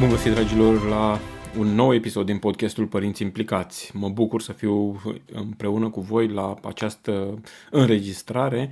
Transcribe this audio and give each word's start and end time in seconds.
Bun 0.00 0.08
găsit, 0.08 0.32
dragilor, 0.32 0.88
la 0.88 1.18
un 1.58 1.66
nou 1.66 1.94
episod 1.94 2.26
din 2.26 2.38
podcastul 2.38 2.86
Părinți 2.86 3.22
Implicați. 3.22 3.90
Mă 3.94 4.08
bucur 4.08 4.40
să 4.40 4.52
fiu 4.52 5.00
împreună 5.32 5.88
cu 5.88 6.00
voi 6.00 6.28
la 6.28 6.54
această 6.62 7.40
înregistrare 7.70 8.70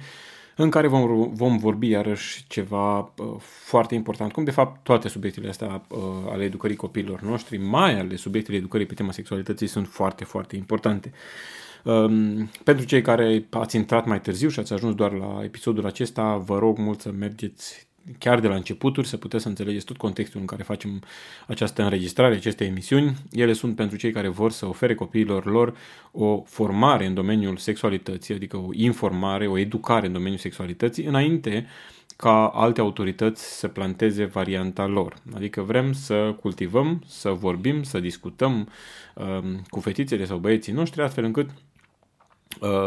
în 0.56 0.70
care 0.70 0.86
vom, 0.86 1.32
vom 1.32 1.58
vorbi 1.58 1.88
iarăși 1.88 2.44
ceva 2.46 2.98
uh, 2.98 3.34
foarte 3.38 3.94
important, 3.94 4.32
cum 4.32 4.44
de 4.44 4.50
fapt 4.50 4.84
toate 4.84 5.08
subiectele 5.08 5.48
astea 5.48 5.82
uh, 5.88 5.98
ale 6.30 6.44
educării 6.44 6.76
copiilor 6.76 7.20
noștri, 7.20 7.56
mai 7.56 7.98
ale 7.98 8.16
subiectele 8.16 8.56
educării 8.56 8.86
pe 8.86 8.94
tema 8.94 9.12
sexualității, 9.12 9.66
sunt 9.66 9.86
foarte, 9.86 10.24
foarte 10.24 10.56
importante. 10.56 11.12
Um, 11.84 12.50
pentru 12.64 12.86
cei 12.86 13.02
care 13.02 13.46
ați 13.50 13.76
intrat 13.76 14.06
mai 14.06 14.20
târziu 14.20 14.48
și 14.48 14.58
ați 14.58 14.72
ajuns 14.72 14.94
doar 14.94 15.12
la 15.12 15.40
episodul 15.42 15.86
acesta, 15.86 16.36
vă 16.36 16.58
rog 16.58 16.78
mult 16.78 17.00
să 17.00 17.12
mergeți 17.18 17.87
chiar 18.18 18.40
de 18.40 18.48
la 18.48 18.54
începuturi, 18.54 19.06
să 19.06 19.16
puteți 19.16 19.42
să 19.42 19.48
înțelegeți 19.48 19.84
tot 19.84 19.96
contextul 19.96 20.40
în 20.40 20.46
care 20.46 20.62
facem 20.62 21.02
această 21.46 21.82
înregistrare, 21.82 22.34
aceste 22.34 22.64
emisiuni. 22.64 23.16
Ele 23.32 23.52
sunt 23.52 23.76
pentru 23.76 23.96
cei 23.96 24.12
care 24.12 24.28
vor 24.28 24.50
să 24.50 24.66
ofere 24.66 24.94
copiilor 24.94 25.46
lor 25.46 25.76
o 26.12 26.42
formare 26.46 27.06
în 27.06 27.14
domeniul 27.14 27.56
sexualității, 27.56 28.34
adică 28.34 28.56
o 28.56 28.68
informare, 28.72 29.46
o 29.46 29.58
educare 29.58 30.06
în 30.06 30.12
domeniul 30.12 30.38
sexualității, 30.38 31.04
înainte 31.04 31.66
ca 32.16 32.46
alte 32.46 32.80
autorități 32.80 33.58
să 33.58 33.68
planteze 33.68 34.24
varianta 34.24 34.86
lor. 34.86 35.14
Adică 35.34 35.62
vrem 35.62 35.92
să 35.92 36.36
cultivăm, 36.40 37.02
să 37.06 37.30
vorbim, 37.30 37.82
să 37.82 38.00
discutăm 38.00 38.68
um, 39.14 39.62
cu 39.68 39.80
fetițele 39.80 40.24
sau 40.24 40.38
băieții 40.38 40.72
noștri, 40.72 41.02
astfel 41.02 41.24
încât 41.24 41.50
Uh, 41.50 41.77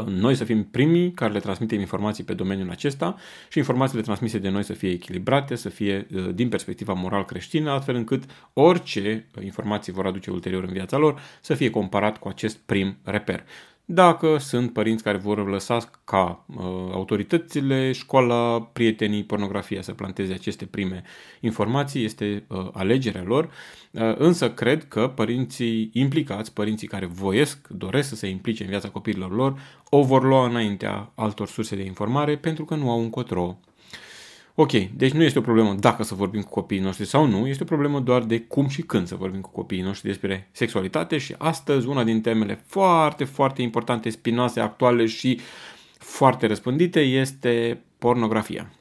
noi 0.05 0.35
să 0.35 0.43
fim 0.43 0.63
primii 0.63 1.11
care 1.11 1.33
le 1.33 1.39
transmitem 1.39 1.79
informații 1.79 2.23
pe 2.23 2.33
domeniul 2.33 2.69
acesta 2.69 3.15
și 3.49 3.57
informațiile 3.57 4.01
transmise 4.01 4.37
de 4.37 4.49
noi 4.49 4.63
să 4.63 4.73
fie 4.73 4.89
echilibrate, 4.89 5.55
să 5.55 5.69
fie 5.69 6.07
uh, 6.15 6.29
din 6.33 6.49
perspectiva 6.49 6.93
moral 6.93 7.25
creștină, 7.25 7.71
astfel 7.71 7.95
încât 7.95 8.23
orice 8.53 9.27
informații 9.43 9.93
vor 9.93 10.05
aduce 10.05 10.31
ulterior 10.31 10.63
în 10.63 10.73
viața 10.73 10.97
lor 10.97 11.21
să 11.41 11.53
fie 11.53 11.69
comparat 11.69 12.17
cu 12.17 12.27
acest 12.27 12.57
prim 12.57 12.97
reper. 13.03 13.43
Dacă 13.85 14.37
sunt 14.37 14.73
părinți 14.73 15.03
care 15.03 15.17
vor 15.17 15.49
lăsa 15.49 15.77
ca 16.03 16.45
uh, 16.47 16.63
autoritățile, 16.91 17.91
școala, 17.91 18.61
prietenii, 18.61 19.23
pornografia 19.23 19.81
să 19.81 19.93
planteze 19.93 20.33
aceste 20.33 20.65
prime 20.65 21.03
informații, 21.39 22.03
este 22.03 22.45
uh, 22.47 22.67
alegerea 22.73 23.23
lor, 23.23 23.49
uh, 23.91 24.15
însă 24.17 24.51
cred 24.51 24.87
că 24.87 25.07
părinții 25.07 25.89
implicați, 25.93 26.53
părinții 26.53 26.87
care 26.87 27.05
voiesc, 27.05 27.67
doresc 27.67 28.09
să 28.09 28.15
se 28.15 28.27
implice 28.27 28.63
în 28.63 28.69
viața 28.69 28.89
copiilor 28.89 29.35
lor, 29.35 29.59
o 29.89 30.03
vor 30.03 30.23
lua 30.23 30.45
înaintea 30.45 31.11
altor 31.15 31.47
surse 31.47 31.75
de 31.75 31.83
informare 31.83 32.37
pentru 32.37 32.65
că 32.65 32.75
nu 32.75 32.91
au 32.91 32.99
încotro 32.99 33.59
Ok, 34.55 34.71
deci 34.71 35.11
nu 35.11 35.23
este 35.23 35.39
o 35.39 35.41
problemă 35.41 35.73
dacă 35.73 36.03
să 36.03 36.15
vorbim 36.15 36.41
cu 36.41 36.49
copiii 36.49 36.81
noștri 36.81 37.05
sau 37.05 37.25
nu, 37.25 37.47
este 37.47 37.63
o 37.63 37.65
problemă 37.65 37.99
doar 37.99 38.23
de 38.23 38.39
cum 38.41 38.67
și 38.67 38.81
când 38.81 39.07
să 39.07 39.15
vorbim 39.15 39.41
cu 39.41 39.49
copiii 39.49 39.81
noștri 39.81 40.07
despre 40.07 40.49
sexualitate 40.51 41.17
și 41.17 41.35
astăzi 41.37 41.87
una 41.87 42.03
din 42.03 42.21
temele 42.21 42.63
foarte, 42.65 43.23
foarte 43.23 43.61
importante, 43.61 44.09
spinoase, 44.09 44.59
actuale 44.59 45.05
și 45.05 45.39
foarte 45.97 46.47
răspândite 46.47 46.99
este 46.99 47.81
pornografia. 47.97 48.71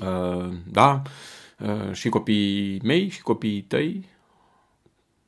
Uh, 0.00 0.48
da, 0.70 1.02
uh, 1.58 1.92
și 1.92 2.08
copiii 2.08 2.80
mei 2.82 3.08
și 3.08 3.22
copiii 3.22 3.62
tăi 3.62 4.06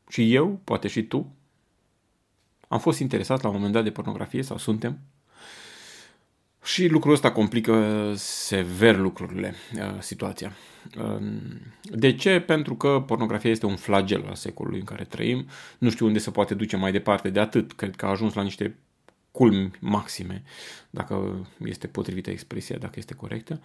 și 0.08 0.34
eu, 0.34 0.60
poate 0.64 0.88
și 0.88 1.02
tu, 1.02 1.32
am 2.68 2.78
fost 2.78 2.98
interesat 2.98 3.42
la 3.42 3.48
un 3.48 3.54
moment 3.54 3.72
dat 3.72 3.84
de 3.84 3.90
pornografie 3.90 4.42
sau 4.42 4.56
suntem 4.56 4.98
și 6.64 6.86
lucrul 6.86 7.12
ăsta 7.12 7.32
complică 7.32 8.12
sever 8.16 8.96
lucrurile, 8.96 9.54
uh, 9.74 10.00
situația. 10.00 10.52
Um, 11.02 11.40
de 11.82 12.12
ce? 12.12 12.40
Pentru 12.40 12.74
că 12.74 13.02
pornografia 13.06 13.50
este 13.50 13.66
un 13.66 13.76
flagel 13.76 14.24
al 14.28 14.34
secolului 14.34 14.78
în 14.78 14.84
care 14.84 15.04
trăim. 15.04 15.46
Nu 15.78 15.90
știu 15.90 16.06
unde 16.06 16.18
se 16.18 16.30
poate 16.30 16.54
duce 16.54 16.76
mai 16.76 16.92
departe 16.92 17.30
de 17.30 17.40
atât. 17.40 17.72
Cred 17.72 17.96
că 17.96 18.06
a 18.06 18.10
ajuns 18.10 18.34
la 18.34 18.42
niște 18.42 18.76
culmi 19.30 19.70
maxime, 19.80 20.42
dacă 20.90 21.46
este 21.64 21.86
potrivită 21.86 22.30
expresia, 22.30 22.78
dacă 22.78 22.94
este 22.96 23.14
corectă. 23.14 23.60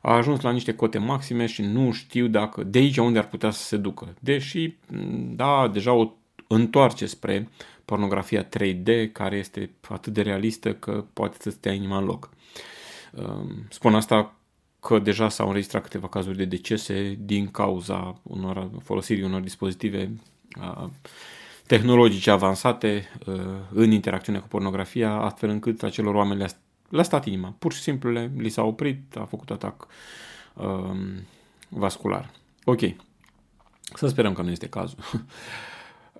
A 0.00 0.14
ajuns 0.14 0.40
la 0.40 0.50
niște 0.50 0.74
cote 0.74 0.98
maxime 0.98 1.46
și 1.46 1.62
nu 1.62 1.92
știu 1.92 2.26
dacă 2.26 2.64
de 2.64 2.78
aici 2.78 2.96
unde 2.96 3.18
ar 3.18 3.28
putea 3.28 3.50
să 3.50 3.62
se 3.62 3.76
ducă. 3.76 4.14
Deși, 4.20 4.76
da, 5.36 5.68
deja 5.72 5.92
o 5.92 6.12
întoarce 6.48 7.06
spre 7.06 7.48
pornografia 7.84 8.48
3D, 8.48 9.12
care 9.12 9.36
este 9.36 9.70
atât 9.88 10.12
de 10.12 10.22
realistă 10.22 10.74
că 10.74 11.04
poate 11.12 11.36
să 11.40 11.50
stea 11.50 11.72
inima 11.72 11.98
în 11.98 12.04
loc. 12.04 12.30
Ehm, 13.18 13.66
spun 13.70 13.94
asta 13.94 14.34
că 14.80 14.98
deja 14.98 15.28
s-au 15.28 15.46
înregistrat 15.46 15.82
câteva 15.82 16.08
cazuri 16.08 16.36
de 16.36 16.44
decese 16.44 17.18
din 17.20 17.50
cauza 17.50 18.20
unor 18.22 18.70
folosirii 18.82 19.24
unor 19.24 19.40
dispozitive 19.40 20.12
tehnologice 21.66 22.30
avansate 22.30 23.08
în 23.72 23.90
interacțiune 23.90 24.38
cu 24.38 24.48
pornografia, 24.48 25.12
astfel 25.12 25.48
încât 25.48 25.82
acelor 25.82 26.14
oameni 26.14 26.38
le-a, 26.38 26.48
le 26.88 27.02
stat 27.02 27.26
inima. 27.26 27.54
Pur 27.58 27.72
și 27.72 27.80
simplu 27.80 28.10
le, 28.10 28.30
li 28.36 28.48
s-a 28.48 28.62
oprit, 28.62 29.16
a 29.16 29.24
făcut 29.24 29.50
atac 29.50 29.86
um, 30.54 30.98
vascular. 31.68 32.30
Ok. 32.64 32.80
Să 33.94 34.06
sperăm 34.06 34.32
că 34.32 34.42
nu 34.42 34.50
este 34.50 34.68
cazul. 34.68 34.98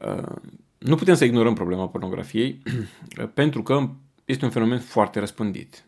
uh, 0.01 0.37
nu 0.79 0.95
putem 0.95 1.15
să 1.15 1.25
ignorăm 1.25 1.55
problema 1.55 1.89
pornografiei 1.89 2.63
pentru 3.35 3.63
că 3.63 3.89
este 4.25 4.45
un 4.45 4.51
fenomen 4.51 4.79
foarte 4.79 5.19
răspândit. 5.19 5.85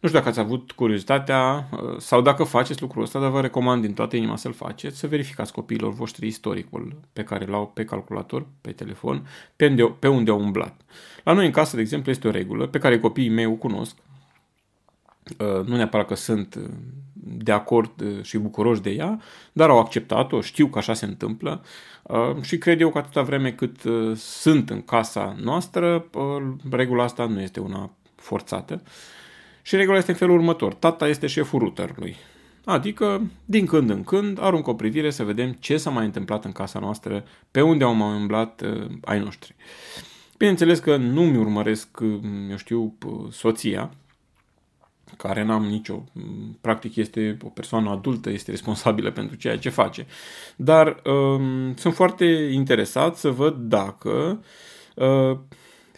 Nu 0.00 0.08
știu 0.08 0.20
dacă 0.20 0.30
ați 0.30 0.40
avut 0.40 0.72
curiozitatea 0.72 1.68
uh, 1.72 1.96
sau 1.98 2.20
dacă 2.22 2.44
faceți 2.44 2.80
lucrul 2.80 3.02
ăsta, 3.02 3.20
dar 3.20 3.30
vă 3.30 3.40
recomand 3.40 3.82
din 3.82 3.94
toată 3.94 4.16
inima 4.16 4.36
să-l 4.36 4.52
faceți, 4.52 4.98
să 4.98 5.06
verificați 5.06 5.52
copiilor 5.52 5.92
voștri 5.92 6.26
istoricul 6.26 7.00
pe 7.12 7.24
care 7.24 7.44
l-au 7.44 7.66
pe 7.66 7.84
calculator, 7.84 8.46
pe 8.60 8.72
telefon, 8.72 9.26
pe 9.56 9.66
unde, 9.66 9.84
pe 9.98 10.08
unde 10.08 10.30
au 10.30 10.40
umblat. 10.40 10.80
La 11.24 11.32
noi 11.32 11.46
în 11.46 11.52
casă, 11.52 11.76
de 11.76 11.82
exemplu, 11.82 12.10
este 12.10 12.28
o 12.28 12.30
regulă 12.30 12.66
pe 12.66 12.78
care 12.78 13.00
copiii 13.00 13.28
mei 13.28 13.46
o 13.46 13.52
cunosc, 13.52 13.96
uh, 15.38 15.66
nu 15.66 15.76
neapărat 15.76 16.06
că 16.06 16.14
sunt 16.14 16.54
uh, 16.54 16.68
de 17.20 17.52
acord 17.52 18.22
și 18.22 18.38
bucuroși 18.38 18.80
de 18.80 18.90
ea, 18.90 19.20
dar 19.52 19.68
au 19.68 19.78
acceptat-o, 19.78 20.40
știu 20.40 20.66
că 20.66 20.78
așa 20.78 20.94
se 20.94 21.04
întâmplă 21.04 21.64
și 22.40 22.58
cred 22.58 22.80
eu 22.80 22.90
că 22.90 22.98
atâta 22.98 23.22
vreme 23.22 23.52
cât 23.52 23.76
sunt 24.16 24.70
în 24.70 24.82
casa 24.82 25.36
noastră, 25.42 26.06
regula 26.70 27.02
asta 27.02 27.26
nu 27.26 27.40
este 27.40 27.60
una 27.60 27.90
forțată. 28.14 28.82
Și 29.62 29.76
regula 29.76 29.96
este 29.96 30.10
în 30.10 30.16
felul 30.16 30.36
următor. 30.36 30.74
Tata 30.74 31.08
este 31.08 31.26
șeful 31.26 31.58
routerului. 31.58 32.16
Adică, 32.64 33.30
din 33.44 33.66
când 33.66 33.90
în 33.90 34.04
când, 34.04 34.42
arunc 34.42 34.66
o 34.66 34.74
privire 34.74 35.10
să 35.10 35.24
vedem 35.24 35.52
ce 35.52 35.76
s-a 35.76 35.90
mai 35.90 36.04
întâmplat 36.04 36.44
în 36.44 36.52
casa 36.52 36.78
noastră, 36.78 37.24
pe 37.50 37.60
unde 37.60 37.84
au 37.84 37.94
mai 37.94 38.16
umblat 38.16 38.60
uh, 38.60 38.86
ai 39.04 39.18
noștri. 39.18 39.54
Bineînțeles 40.36 40.78
că 40.78 40.96
nu 40.96 41.22
mi 41.22 41.36
urmăresc, 41.36 42.00
uh, 42.00 42.20
eu 42.50 42.56
știu, 42.56 42.94
soția, 43.30 43.90
care 45.16 45.44
n-am 45.44 45.64
nicio, 45.64 46.04
practic 46.60 46.96
este 46.96 47.36
o 47.44 47.48
persoană 47.48 47.90
adultă, 47.90 48.30
este 48.30 48.50
responsabilă 48.50 49.10
pentru 49.10 49.36
ceea 49.36 49.58
ce 49.58 49.68
face. 49.68 50.06
Dar 50.56 51.02
um, 51.04 51.74
sunt 51.76 51.94
foarte 51.94 52.24
interesat 52.52 53.16
să 53.16 53.30
văd 53.30 53.54
dacă 53.56 54.42
uh, 54.94 55.38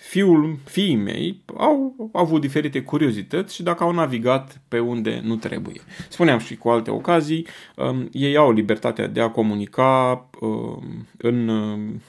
fiul, 0.00 0.58
fiii 0.64 0.96
mei 0.96 1.40
au 1.56 2.10
avut 2.12 2.40
diferite 2.40 2.82
curiozități 2.82 3.54
și 3.54 3.62
dacă 3.62 3.82
au 3.82 3.92
navigat 3.92 4.60
pe 4.68 4.78
unde 4.78 5.20
nu 5.24 5.36
trebuie. 5.36 5.80
Spuneam 6.08 6.38
și 6.38 6.56
cu 6.56 6.68
alte 6.68 6.90
ocazii, 6.90 7.46
um, 7.76 8.08
ei 8.12 8.36
au 8.36 8.52
libertatea 8.52 9.06
de 9.06 9.20
a 9.20 9.30
comunica 9.30 10.28
um, 10.40 11.06
în, 11.16 11.48
um, 11.48 12.02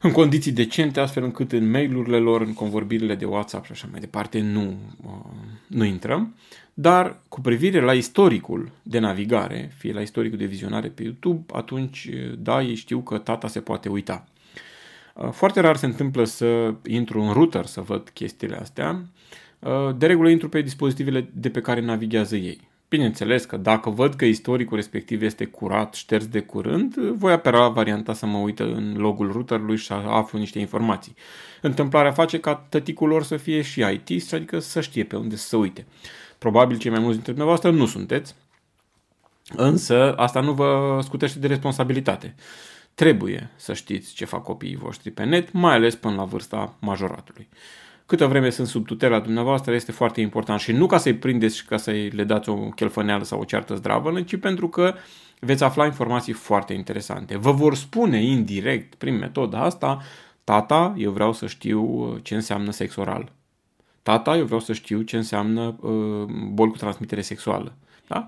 în 0.00 0.12
condiții 0.12 0.52
decente, 0.52 1.00
astfel 1.00 1.22
încât 1.22 1.52
în 1.52 1.70
mail-urile 1.70 2.18
lor, 2.18 2.40
în 2.40 2.54
convorbirile 2.54 3.14
de 3.14 3.24
WhatsApp 3.24 3.64
și 3.64 3.72
așa 3.72 3.88
mai 3.90 4.00
departe, 4.00 4.40
nu, 4.40 4.76
uh, 5.06 5.12
nu 5.66 5.84
intrăm. 5.84 6.34
Dar 6.74 7.20
cu 7.28 7.40
privire 7.40 7.80
la 7.80 7.92
istoricul 7.92 8.70
de 8.82 8.98
navigare, 8.98 9.72
fie 9.76 9.92
la 9.92 10.00
istoricul 10.00 10.38
de 10.38 10.44
vizionare 10.44 10.88
pe 10.88 11.02
YouTube, 11.02 11.52
atunci, 11.52 12.08
da, 12.38 12.62
ei 12.62 12.74
știu 12.74 13.00
că 13.00 13.18
tata 13.18 13.48
se 13.48 13.60
poate 13.60 13.88
uita. 13.88 14.28
Uh, 15.14 15.30
foarte 15.30 15.60
rar 15.60 15.76
se 15.76 15.86
întâmplă 15.86 16.24
să 16.24 16.74
intru 16.86 17.22
în 17.22 17.32
router 17.32 17.66
să 17.66 17.80
văd 17.80 18.08
chestiile 18.08 18.56
astea. 18.56 19.04
Uh, 19.58 19.96
de 19.96 20.06
regulă 20.06 20.30
intru 20.30 20.48
pe 20.48 20.60
dispozitivele 20.60 21.30
de 21.32 21.50
pe 21.50 21.60
care 21.60 21.80
navighează 21.80 22.36
ei. 22.36 22.69
Bineînțeles 22.90 23.44
că 23.44 23.56
dacă 23.56 23.90
văd 23.90 24.14
că 24.14 24.24
istoricul 24.24 24.76
respectiv 24.76 25.22
este 25.22 25.44
curat, 25.44 25.94
șters 25.94 26.26
de 26.26 26.40
curând, 26.40 26.94
voi 26.94 27.32
apela 27.32 27.58
la 27.58 27.68
varianta 27.68 28.12
să 28.12 28.26
mă 28.26 28.38
uit 28.38 28.58
în 28.58 28.94
logul 28.96 29.32
routerului 29.32 29.76
și 29.76 29.86
să 29.86 29.92
aflu 29.92 30.38
niște 30.38 30.58
informații. 30.58 31.14
Întâmplarea 31.60 32.12
face 32.12 32.40
ca 32.40 32.54
tăticul 32.54 33.08
lor 33.08 33.22
să 33.22 33.36
fie 33.36 33.62
și 33.62 33.80
IT, 33.80 34.32
adică 34.32 34.58
să 34.58 34.80
știe 34.80 35.04
pe 35.04 35.16
unde 35.16 35.36
să 35.36 35.48
se 35.48 35.56
uite. 35.56 35.86
Probabil 36.38 36.78
cei 36.78 36.90
mai 36.90 37.00
mulți 37.00 37.14
dintre 37.14 37.32
dumneavoastră 37.32 37.70
nu 37.70 37.86
sunteți, 37.86 38.34
însă 39.56 40.14
asta 40.14 40.40
nu 40.40 40.52
vă 40.52 41.00
scutește 41.02 41.38
de 41.38 41.46
responsabilitate. 41.46 42.34
Trebuie 42.94 43.50
să 43.56 43.74
știți 43.74 44.14
ce 44.14 44.24
fac 44.24 44.42
copiii 44.42 44.76
voștri 44.76 45.10
pe 45.10 45.24
net, 45.24 45.52
mai 45.52 45.74
ales 45.74 45.94
până 45.94 46.14
la 46.14 46.24
vârsta 46.24 46.76
majoratului. 46.80 47.48
Câtă 48.10 48.26
vreme 48.26 48.50
sunt 48.50 48.66
sub 48.66 48.86
tutela 48.86 49.20
dumneavoastră 49.20 49.74
este 49.74 49.92
foarte 49.92 50.20
important 50.20 50.60
și 50.60 50.72
nu 50.72 50.86
ca 50.86 50.98
să-i 50.98 51.14
prindeți 51.14 51.56
și 51.56 51.64
ca 51.64 51.76
să-i 51.76 52.08
le 52.08 52.24
dați 52.24 52.48
o 52.48 52.54
chelfăneală 52.54 53.24
sau 53.24 53.40
o 53.40 53.44
ceartă 53.44 53.74
zdravă, 53.74 54.22
ci 54.22 54.36
pentru 54.36 54.68
că 54.68 54.94
veți 55.40 55.64
afla 55.64 55.84
informații 55.84 56.32
foarte 56.32 56.72
interesante. 56.72 57.36
Vă 57.36 57.52
vor 57.52 57.74
spune 57.74 58.22
indirect, 58.22 58.94
prin 58.94 59.18
metoda 59.18 59.60
asta, 59.60 60.02
tata, 60.44 60.94
eu 60.96 61.10
vreau 61.10 61.32
să 61.32 61.46
știu 61.46 61.82
uh, 61.82 62.18
ce 62.22 62.34
înseamnă 62.34 62.70
sex 62.70 62.96
oral. 62.96 63.32
Tata, 64.02 64.36
eu 64.36 64.44
vreau 64.44 64.60
să 64.60 64.72
știu 64.72 65.00
ce 65.00 65.16
înseamnă 65.16 65.76
uh, 65.80 66.24
bol 66.52 66.70
cu 66.70 66.76
transmitere 66.76 67.20
sexuală. 67.20 67.74
Da? 68.06 68.26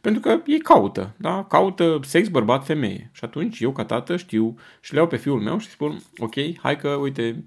Pentru 0.00 0.20
că 0.20 0.40
ei 0.46 0.58
caută, 0.58 1.14
da? 1.16 1.44
caută 1.48 1.98
sex 2.02 2.28
bărbat-femeie. 2.28 3.10
Și 3.12 3.24
atunci 3.24 3.60
eu 3.60 3.72
ca 3.72 3.84
tată 3.84 4.16
știu 4.16 4.54
și 4.80 4.92
le 4.92 4.98
iau 4.98 5.08
pe 5.08 5.16
fiul 5.16 5.40
meu 5.40 5.58
și 5.58 5.68
spun, 5.68 6.02
ok, 6.18 6.34
hai 6.62 6.76
că, 6.76 6.88
uite, 6.88 7.42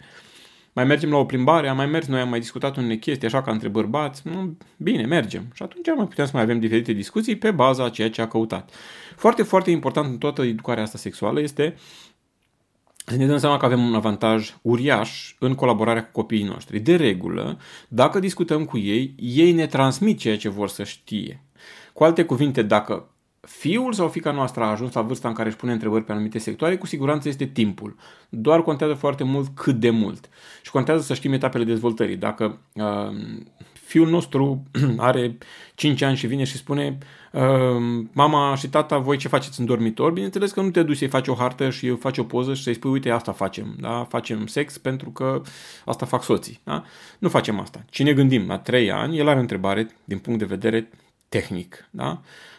mai 0.78 0.86
mergem 0.86 1.10
la 1.10 1.18
o 1.18 1.26
plimbare, 1.26 1.68
am 1.68 1.76
mai 1.76 1.86
mers, 1.86 2.08
noi 2.08 2.20
am 2.20 2.30
mai 2.30 2.40
discutat 2.40 2.78
unele 2.78 2.96
chestii 2.96 3.28
așa 3.28 3.42
ca 3.42 3.52
între 3.52 3.68
bărbați, 3.68 4.24
bine, 4.78 5.06
mergem. 5.06 5.46
Și 5.54 5.64
atunci 5.64 5.88
mai 5.96 6.08
putem 6.08 6.26
să 6.26 6.32
mai 6.34 6.42
avem 6.42 6.60
diferite 6.60 6.94
discuții 6.94 7.36
pe 7.36 7.52
baza 7.52 7.84
a 7.84 7.90
ceea 7.90 8.10
ce 8.10 8.22
a 8.22 8.28
căutat. 8.28 8.72
Foarte, 9.16 9.44
foarte 9.44 9.72
important 9.72 10.08
în 10.08 10.18
toată 10.18 10.42
educarea 10.42 10.84
asta 10.84 10.98
sexuală 10.98 11.42
este 11.42 11.76
să 13.06 13.16
ne 13.16 13.26
dăm 13.26 13.38
seama 13.38 13.58
că 13.58 13.66
avem 13.66 13.86
un 13.86 13.96
avantaj 13.96 14.56
uriaș 14.62 15.36
în 15.40 15.56
colaborarea 15.56 16.06
cu 16.06 16.12
copiii 16.12 16.44
noștri. 16.44 16.80
De 16.80 16.96
regulă, 16.96 17.60
dacă 17.88 18.20
discutăm 18.20 18.66
cu 18.66 18.78
ei, 18.78 19.16
ei 19.18 19.52
ne 19.52 19.68
transmit 19.68 20.20
ceea 20.20 20.38
ce 20.38 20.50
vor 20.50 20.70
să 20.70 20.84
știe. 20.84 21.44
Cu 21.94 22.04
alte 22.04 22.24
cuvinte, 22.24 22.62
dacă 22.62 23.10
fiul 23.42 23.94
sau 23.94 24.08
fica 24.08 24.32
noastră 24.32 24.64
a 24.64 24.70
ajuns 24.70 24.94
la 24.94 25.02
vârsta 25.02 25.28
în 25.28 25.34
care 25.34 25.48
își 25.48 25.58
pune 25.58 25.72
întrebări 25.72 26.04
pe 26.04 26.12
anumite 26.12 26.38
sectoare, 26.38 26.78
cu 26.78 26.86
siguranță 26.86 27.28
este 27.28 27.46
timpul. 27.46 27.96
Doar 28.30 28.62
contează 28.62 28.94
foarte 28.94 29.24
mult 29.24 29.48
cât 29.56 29.76
de 29.76 29.90
mult. 29.90 30.30
Și 30.62 30.72
contează 30.72 31.02
să 31.02 31.14
știm 31.14 31.34
etapele 31.34 31.64
dezvoltării. 31.64 32.16
Dacă 32.16 32.60
uh, 32.74 32.84
fiul 33.88 34.10
nostru 34.10 34.64
are 34.98 35.38
5 35.76 36.02
ani 36.02 36.18
și 36.18 36.28
vine 36.28 36.44
și 36.44 36.58
spune 36.58 36.98
uh, 37.32 38.04
mama 38.12 38.56
și 38.56 38.70
tata, 38.70 38.98
voi 38.98 39.18
ce 39.18 39.28
faceți 39.28 39.60
în 39.60 39.66
dormitor? 39.66 40.12
Bineînțeles 40.12 40.52
că 40.52 40.62
nu 40.62 40.70
te 40.70 40.84
duci 40.84 40.98
să-i 40.98 41.08
faci 41.08 41.28
o 41.28 41.34
hartă 41.34 41.70
și 41.70 41.90
faci 41.90 42.18
o 42.18 42.24
poză 42.24 42.54
și 42.54 42.64
să-i 42.64 42.74
spui, 42.74 42.92
uite, 42.92 43.10
asta 43.10 43.32
facem. 43.32 43.76
Da? 43.80 44.06
Facem 44.10 44.48
sex 44.48 44.78
pentru 44.78 45.10
că 45.10 45.42
asta 45.86 46.06
fac 46.06 46.24
soții. 46.24 46.60
Da? 46.64 46.84
Nu 47.20 47.30
facem 47.30 47.60
asta. 47.60 47.86
Cine 47.90 48.14
gândim 48.14 48.48
la 48.48 48.58
3 48.58 48.92
ani, 48.92 49.18
el 49.18 49.28
are 49.28 49.38
o 49.38 49.42
întrebare 49.42 49.88
din 50.04 50.18
punct 50.18 50.40
de 50.40 50.46
vedere 50.46 50.90
tehnic. 51.30 51.88
Da? 51.90 52.10
Uh, 52.10 52.57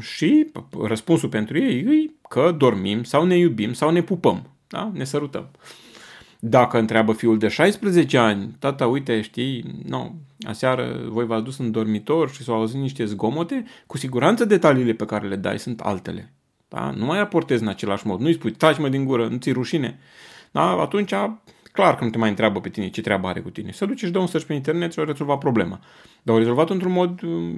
și 0.00 0.46
răspunsul 0.82 1.28
pentru 1.28 1.58
ei 1.58 1.78
e 1.78 2.10
că 2.28 2.54
dormim 2.58 3.02
sau 3.02 3.24
ne 3.24 3.36
iubim 3.36 3.72
sau 3.72 3.90
ne 3.90 4.02
pupăm. 4.02 4.50
Da? 4.68 4.90
Ne 4.94 5.04
sărutăm. 5.04 5.50
Dacă 6.38 6.78
întreabă 6.78 7.12
fiul 7.12 7.38
de 7.38 7.48
16 7.48 8.18
ani, 8.18 8.56
tata, 8.58 8.86
uite, 8.86 9.20
știi, 9.20 9.64
nu, 9.86 10.14
aseară 10.46 11.00
voi 11.08 11.26
v-ați 11.26 11.44
dus 11.44 11.58
în 11.58 11.70
dormitor 11.70 12.30
și 12.30 12.42
s-au 12.42 12.54
auzit 12.54 12.80
niște 12.80 13.04
zgomote, 13.04 13.64
cu 13.86 13.98
siguranță 13.98 14.44
detaliile 14.44 14.92
pe 14.92 15.04
care 15.04 15.28
le 15.28 15.36
dai 15.36 15.58
sunt 15.58 15.80
altele. 15.80 16.32
Da? 16.68 16.90
Nu 16.96 17.04
mai 17.04 17.18
raportezi 17.18 17.62
în 17.62 17.68
același 17.68 18.06
mod. 18.06 18.20
Nu-i 18.20 18.32
spui, 18.32 18.50
taci-mă 18.50 18.88
din 18.88 19.04
gură, 19.04 19.28
nu 19.28 19.36
ți 19.36 19.50
rușine. 19.50 19.98
Da? 20.50 20.70
Atunci 20.70 21.12
clar 21.72 21.96
că 21.96 22.04
nu 22.04 22.10
te 22.10 22.18
mai 22.18 22.28
întreabă 22.28 22.60
pe 22.60 22.68
tine 22.68 22.88
ce 22.88 23.00
treabă 23.00 23.26
are 23.28 23.40
cu 23.40 23.50
tine. 23.50 23.70
Se 23.70 23.86
duce 23.86 24.06
și 24.06 24.12
dă 24.12 24.18
un 24.18 24.26
search 24.26 24.46
pe 24.46 24.54
internet 24.54 24.92
și 24.92 24.98
o 24.98 25.04
rezolva 25.04 25.36
problema. 25.36 25.80
Dar 26.22 26.34
au 26.34 26.40
rezolvat 26.40 26.70
într-un 26.70 26.92
mod 26.92 27.22
uh, 27.22 27.52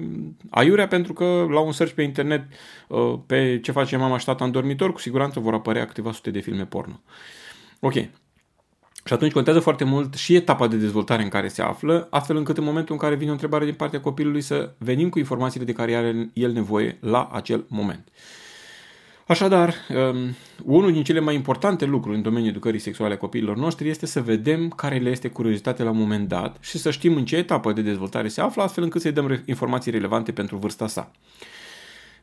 aiurea 0.49 0.87
pentru 0.87 1.13
că 1.13 1.45
la 1.49 1.59
un 1.59 1.71
search 1.71 1.93
pe 1.93 2.01
internet 2.01 2.43
uh, 2.87 3.13
pe 3.25 3.59
ce 3.63 3.71
face 3.71 3.97
mama 3.97 4.17
și 4.17 4.25
tata 4.25 4.45
în 4.45 4.51
dormitor, 4.51 4.93
cu 4.93 4.99
siguranță 4.99 5.39
vor 5.39 5.53
apărea 5.53 5.85
câteva 5.85 6.11
sute 6.11 6.31
de 6.31 6.39
filme 6.39 6.65
porno. 6.65 7.01
Ok. 7.79 7.93
Și 9.07 9.13
atunci 9.13 9.31
contează 9.31 9.59
foarte 9.59 9.83
mult 9.83 10.13
și 10.13 10.35
etapa 10.35 10.67
de 10.67 10.75
dezvoltare 10.75 11.23
în 11.23 11.29
care 11.29 11.47
se 11.47 11.61
află, 11.61 12.07
astfel 12.11 12.37
încât 12.37 12.57
în 12.57 12.63
momentul 12.63 12.93
în 12.93 12.99
care 12.99 13.15
vine 13.15 13.29
o 13.29 13.33
întrebare 13.33 13.65
din 13.65 13.73
partea 13.73 14.01
copilului 14.01 14.41
să 14.41 14.73
venim 14.77 15.09
cu 15.09 15.19
informațiile 15.19 15.65
de 15.65 15.73
care 15.73 15.95
are 15.95 16.29
el 16.33 16.51
nevoie 16.51 16.97
la 17.01 17.29
acel 17.31 17.65
moment. 17.67 18.07
Așadar, 19.27 19.73
um, 19.89 20.35
unul 20.63 20.91
din 20.91 21.03
cele 21.03 21.19
mai 21.19 21.35
importante 21.35 21.85
lucruri 21.85 22.15
în 22.15 22.21
domeniul 22.21 22.49
educării 22.49 22.79
sexuale 22.79 23.13
a 23.13 23.17
copiilor 23.17 23.57
noștri 23.57 23.89
este 23.89 24.05
să 24.05 24.21
vedem 24.21 24.69
care 24.69 24.97
le 24.97 25.09
este 25.09 25.27
curiozitatea 25.27 25.85
la 25.85 25.91
un 25.91 25.97
moment 25.97 26.27
dat 26.27 26.57
și 26.59 26.77
să 26.77 26.91
știm 26.91 27.15
în 27.15 27.25
ce 27.25 27.35
etapă 27.35 27.73
de 27.73 27.81
dezvoltare 27.81 28.27
se 28.27 28.41
află, 28.41 28.63
astfel 28.63 28.83
încât 28.83 29.01
să-i 29.01 29.11
dăm 29.11 29.43
informații 29.45 29.91
relevante 29.91 30.31
pentru 30.31 30.57
vârsta 30.57 30.87
sa. 30.87 31.11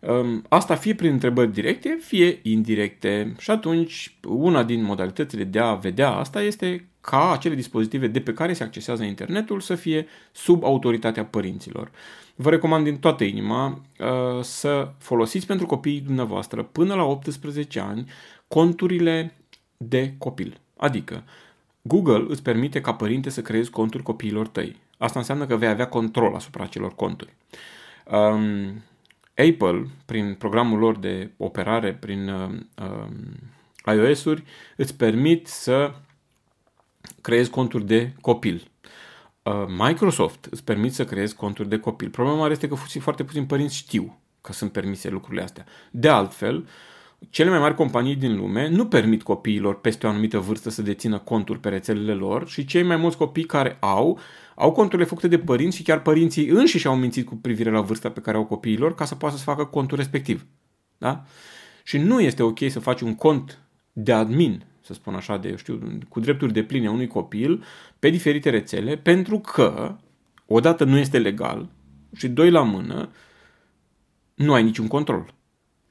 Um, 0.01 0.45
asta 0.49 0.75
fie 0.75 0.95
prin 0.95 1.13
întrebări 1.13 1.53
directe, 1.53 1.99
fie 2.03 2.39
indirecte. 2.43 3.35
Și 3.39 3.51
atunci, 3.51 4.17
una 4.29 4.63
din 4.63 4.83
modalitățile 4.83 5.45
de 5.45 5.59
a 5.59 5.75
vedea 5.75 6.11
asta 6.11 6.43
este 6.43 6.89
ca 7.01 7.33
acele 7.33 7.55
dispozitive 7.55 8.07
de 8.07 8.21
pe 8.21 8.33
care 8.33 8.53
se 8.53 8.63
accesează 8.63 9.03
internetul 9.03 9.61
să 9.61 9.75
fie 9.75 10.07
sub 10.33 10.65
autoritatea 10.65 11.25
părinților. 11.25 11.91
Vă 12.35 12.51
recomand 12.51 12.85
din 12.85 12.99
toată 12.99 13.25
inima 13.25 13.81
uh, 13.99 14.43
să 14.43 14.93
folosiți 14.99 15.47
pentru 15.47 15.67
copiii 15.67 16.01
dumneavoastră 16.01 16.63
până 16.63 16.95
la 16.95 17.05
18 17.05 17.81
ani 17.81 18.11
conturile 18.49 19.35
de 19.77 20.15
copil. 20.19 20.61
Adică, 20.77 21.25
Google 21.83 22.25
îți 22.29 22.43
permite 22.43 22.81
ca 22.81 22.95
părinte 22.95 23.31
să 23.31 23.43
creezi 23.43 23.71
conturi 23.71 24.03
copiilor 24.03 24.47
tăi. 24.47 24.77
Asta 24.99 25.19
înseamnă 25.19 25.47
că 25.47 25.57
vei 25.57 25.69
avea 25.69 25.89
control 25.89 26.35
asupra 26.35 26.65
acelor 26.65 26.95
conturi. 26.95 27.35
Um, 28.11 28.83
Apple, 29.37 29.87
prin 30.05 30.35
programul 30.35 30.79
lor 30.79 30.99
de 30.99 31.31
operare 31.37 31.95
prin 31.95 32.29
uh, 32.29 33.95
iOS-uri, 33.95 34.43
îți 34.77 34.97
permit 34.97 35.47
să 35.47 35.95
creezi 37.21 37.51
conturi 37.51 37.87
de 37.87 38.13
copil. 38.21 38.71
Uh, 39.43 39.65
Microsoft 39.79 40.47
îți 40.51 40.65
permit 40.65 40.95
să 40.95 41.05
creezi 41.05 41.35
conturi 41.35 41.69
de 41.69 41.79
copil. 41.79 42.09
Problema 42.09 42.37
mare 42.37 42.53
este 42.53 42.69
că 42.69 42.75
foarte 42.75 43.25
puțini 43.25 43.47
părinți 43.47 43.77
știu 43.77 44.19
că 44.41 44.53
sunt 44.53 44.73
permise 44.73 45.11
lucrurile 45.11 45.43
astea. 45.43 45.65
De 45.91 46.09
altfel, 46.09 46.69
cele 47.31 47.51
mai 47.51 47.59
mari 47.59 47.75
companii 47.75 48.17
din 48.17 48.37
lume 48.37 48.69
nu 48.69 48.87
permit 48.87 49.23
copiilor 49.23 49.81
peste 49.81 50.07
o 50.07 50.11
anumită 50.11 50.39
vârstă 50.39 50.71
să 50.71 50.83
dețină 50.83 51.19
conturi 51.19 51.61
pe 51.61 51.69
rețelele 51.69 52.15
lor 52.15 52.49
și 52.49 52.65
cei 52.65 52.83
mai 52.83 52.97
mulți 52.97 53.17
copii 53.17 53.45
care 53.45 53.77
au, 53.81 54.19
au 54.55 54.73
conturile 54.73 55.09
făcute 55.09 55.29
de 55.29 55.39
părinți 55.39 55.77
și 55.77 55.83
chiar 55.83 56.03
părinții 56.03 56.49
înșiși 56.49 56.87
au 56.87 56.97
mințit 56.97 57.27
cu 57.27 57.35
privire 57.35 57.71
la 57.71 57.81
vârsta 57.81 58.11
pe 58.11 58.21
care 58.21 58.37
au 58.37 58.45
copiilor 58.45 58.95
ca 58.95 59.05
să 59.05 59.15
poată 59.15 59.37
să 59.37 59.43
facă 59.43 59.65
contul 59.65 59.97
respectiv. 59.97 60.47
Da? 60.99 61.25
Și 61.85 61.99
nu 61.99 62.21
este 62.21 62.43
ok 62.43 62.59
să 62.69 62.81
faci 62.81 63.01
un 63.01 63.15
cont 63.15 63.59
de 63.93 64.13
admin 64.13 64.65
să 64.83 64.93
spun 64.93 65.15
așa, 65.15 65.37
de, 65.37 65.57
știu, 65.57 65.99
cu 66.09 66.21
drepturi 66.21 66.53
de 66.53 66.63
pline 66.63 66.91
unui 66.91 67.07
copil 67.07 67.65
pe 67.99 68.09
diferite 68.09 68.51
rețele, 68.51 68.97
pentru 68.97 69.39
că, 69.39 69.97
odată, 70.47 70.85
nu 70.85 70.99
este 70.99 71.19
legal 71.19 71.69
și, 72.17 72.29
doi, 72.29 72.51
la 72.51 72.63
mână, 72.63 73.09
nu 74.35 74.53
ai 74.53 74.63
niciun 74.63 74.87
control. 74.87 75.35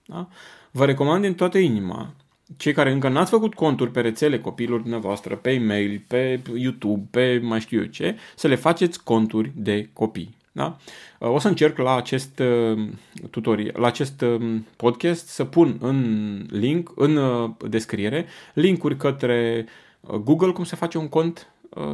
Da? 0.05 0.27
Vă 0.71 0.85
recomand 0.85 1.21
din 1.21 1.33
toată 1.33 1.57
inima, 1.57 2.13
cei 2.57 2.73
care 2.73 2.91
încă 2.91 3.09
n-ați 3.09 3.31
făcut 3.31 3.53
conturi 3.53 3.91
pe 3.91 4.01
rețele 4.01 4.39
copiilor 4.39 4.79
dumneavoastră, 4.79 5.35
pe 5.35 5.51
e-mail, 5.51 6.03
pe 6.07 6.41
YouTube, 6.55 7.07
pe 7.11 7.39
mai 7.43 7.59
știu 7.59 7.79
eu 7.79 7.85
ce, 7.85 8.17
să 8.35 8.47
le 8.47 8.55
faceți 8.55 9.03
conturi 9.03 9.51
de 9.55 9.89
copii. 9.93 10.37
Da? 10.51 10.77
O 11.19 11.39
să 11.39 11.47
încerc 11.47 11.77
la 11.77 11.95
acest 11.95 12.39
uh, 12.39 12.89
tutorial, 13.29 13.73
la 13.77 13.87
acest 13.87 14.21
um, 14.21 14.67
podcast 14.75 15.27
să 15.27 15.45
pun 15.45 15.77
în 15.81 16.45
link, 16.49 16.91
în 16.95 17.15
uh, 17.15 17.49
descriere, 17.69 18.25
linkuri 18.53 18.97
către 18.97 19.65
uh, 19.99 20.15
Google, 20.15 20.51
cum 20.51 20.63
se 20.63 20.75
face 20.75 20.97
un 20.97 21.09
cont 21.09 21.45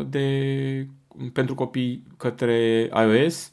de, 0.06 0.88
pentru 1.34 1.56
copii 1.56 2.04
către 2.18 2.90
iOS, 2.94 3.52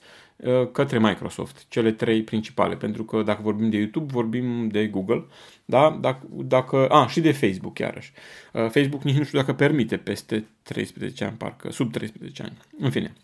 către 0.72 0.98
Microsoft, 0.98 1.66
cele 1.68 1.92
trei 1.92 2.22
principale, 2.22 2.76
pentru 2.76 3.04
că 3.04 3.22
dacă 3.22 3.42
vorbim 3.42 3.70
de 3.70 3.76
YouTube, 3.76 4.12
vorbim 4.12 4.68
de 4.68 4.86
Google, 4.86 5.24
da? 5.64 5.98
Dacă, 6.00 6.26
dacă, 6.30 6.88
a, 6.88 7.06
și 7.06 7.20
de 7.20 7.32
Facebook 7.32 7.78
iarăși. 7.78 8.12
Facebook 8.52 9.02
nici 9.02 9.16
nu 9.16 9.24
știu 9.24 9.38
dacă 9.38 9.52
permite 9.52 9.96
peste 9.96 10.46
13 10.62 11.24
ani, 11.24 11.36
parcă, 11.36 11.70
sub 11.70 11.92
13 11.92 12.42
ani. 12.42 12.56
În 12.78 12.90
fine. 12.90 13.14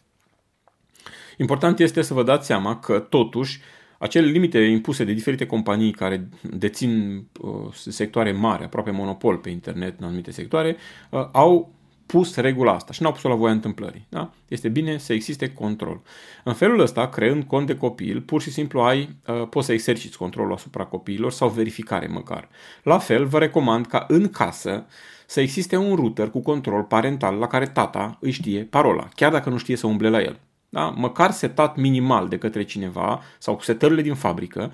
Important 1.41 1.79
este 1.79 2.03
să 2.03 2.15
vă 2.15 2.23
dați 2.23 2.47
seama 2.47 2.79
că, 2.79 2.99
totuși, 2.99 3.61
acele 3.99 4.27
limite 4.27 4.59
impuse 4.59 5.05
de 5.05 5.13
diferite 5.13 5.47
companii 5.47 5.93
care 5.93 6.29
dețin 6.43 7.25
uh, 7.41 7.73
sectoare 7.73 8.33
mari, 8.33 8.65
aproape 8.65 8.91
monopol 8.91 9.37
pe 9.37 9.51
internet 9.51 9.99
în 10.01 10.07
anumite 10.07 10.31
sectoare, 10.31 10.77
uh, 11.11 11.29
au 11.33 11.73
pus 12.07 12.37
regula 12.37 12.73
asta 12.73 12.93
și 12.93 13.03
n-au 13.03 13.13
pus-o 13.13 13.29
la 13.29 13.35
voia 13.35 13.53
întâmplării. 13.53 14.07
Da? 14.09 14.33
Este 14.49 14.69
bine 14.69 14.99
să 14.99 15.13
existe 15.13 15.53
control. 15.53 16.03
În 16.45 16.55
felul 16.55 16.81
ăsta, 16.81 17.09
creând 17.09 17.45
cont 17.45 17.67
de 17.67 17.77
copil, 17.77 18.21
pur 18.21 18.43
și 18.43 18.51
simplu 18.51 18.81
ai, 18.81 19.17
uh, 19.27 19.49
poți 19.49 19.67
să 19.67 19.73
exerciți 19.73 20.19
controlul 20.19 20.53
asupra 20.53 20.85
copiilor 20.85 21.33
sau 21.33 21.49
verificare 21.49 22.07
măcar. 22.07 22.49
La 22.83 22.99
fel, 22.99 23.27
vă 23.27 23.39
recomand 23.39 23.87
ca 23.87 24.05
în 24.09 24.29
casă 24.29 24.87
să 25.27 25.41
existe 25.41 25.77
un 25.77 25.95
router 25.95 26.31
cu 26.31 26.41
control 26.41 26.83
parental 26.83 27.35
la 27.37 27.47
care 27.47 27.67
tata 27.67 28.19
îi 28.21 28.31
știe 28.31 28.63
parola, 28.63 29.09
chiar 29.15 29.33
dacă 29.33 29.51
nu 29.51 29.57
știe 29.57 29.77
să 29.77 29.87
umble 29.87 30.09
la 30.09 30.21
el. 30.21 30.39
Da? 30.71 30.89
Măcar 30.89 31.31
setat 31.31 31.77
minimal 31.77 32.29
de 32.29 32.39
către 32.39 32.65
cineva 32.65 33.23
sau 33.39 33.57
cu 33.57 33.63
setările 33.63 34.03
din 34.03 34.15
fabrică, 34.15 34.73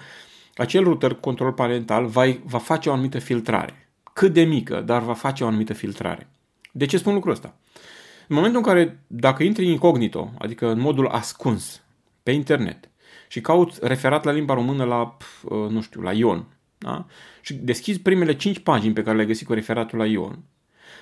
acel 0.57 0.85
router 0.85 1.15
cu 1.15 1.21
control 1.21 1.53
parental 1.53 2.07
va, 2.07 2.25
va 2.45 2.59
face 2.59 2.89
o 2.89 2.93
anumită 2.93 3.19
filtrare. 3.19 3.89
Cât 4.13 4.33
de 4.33 4.43
mică, 4.43 4.81
dar 4.81 5.03
va 5.03 5.15
face 5.15 5.45
o 5.45 5.47
anumită 5.47 5.73
filtrare. 5.73 6.29
De 6.73 6.87
ce 6.87 6.99
spun 6.99 7.15
lucrul 7.15 7.33
ăsta? 7.33 7.55
În 8.29 8.37
momentul 8.37 8.59
în 8.59 8.67
care, 8.67 8.99
dacă 9.07 9.43
intri 9.43 9.67
incognito, 9.67 10.33
adică 10.39 10.71
în 10.71 10.81
modul 10.81 11.07
ascuns, 11.07 11.83
pe 12.23 12.31
internet, 12.31 12.91
și 13.29 13.41
cauți 13.41 13.79
referat 13.83 14.25
la 14.25 14.33
limba 14.33 14.55
română 14.55 14.85
la, 14.85 15.17
uh, 15.43 15.69
nu 15.69 15.81
știu, 15.81 16.01
la 16.01 16.13
Ion, 16.13 16.47
da? 16.79 17.07
și 17.41 17.55
deschizi 17.55 18.01
primele 18.01 18.37
5 18.37 18.59
pagini 18.59 18.95
pe 18.95 19.03
care 19.03 19.15
le-ai 19.15 19.27
găsit 19.27 19.47
cu 19.47 19.53
referatul 19.53 19.99
la 19.99 20.07
Ion, 20.07 20.39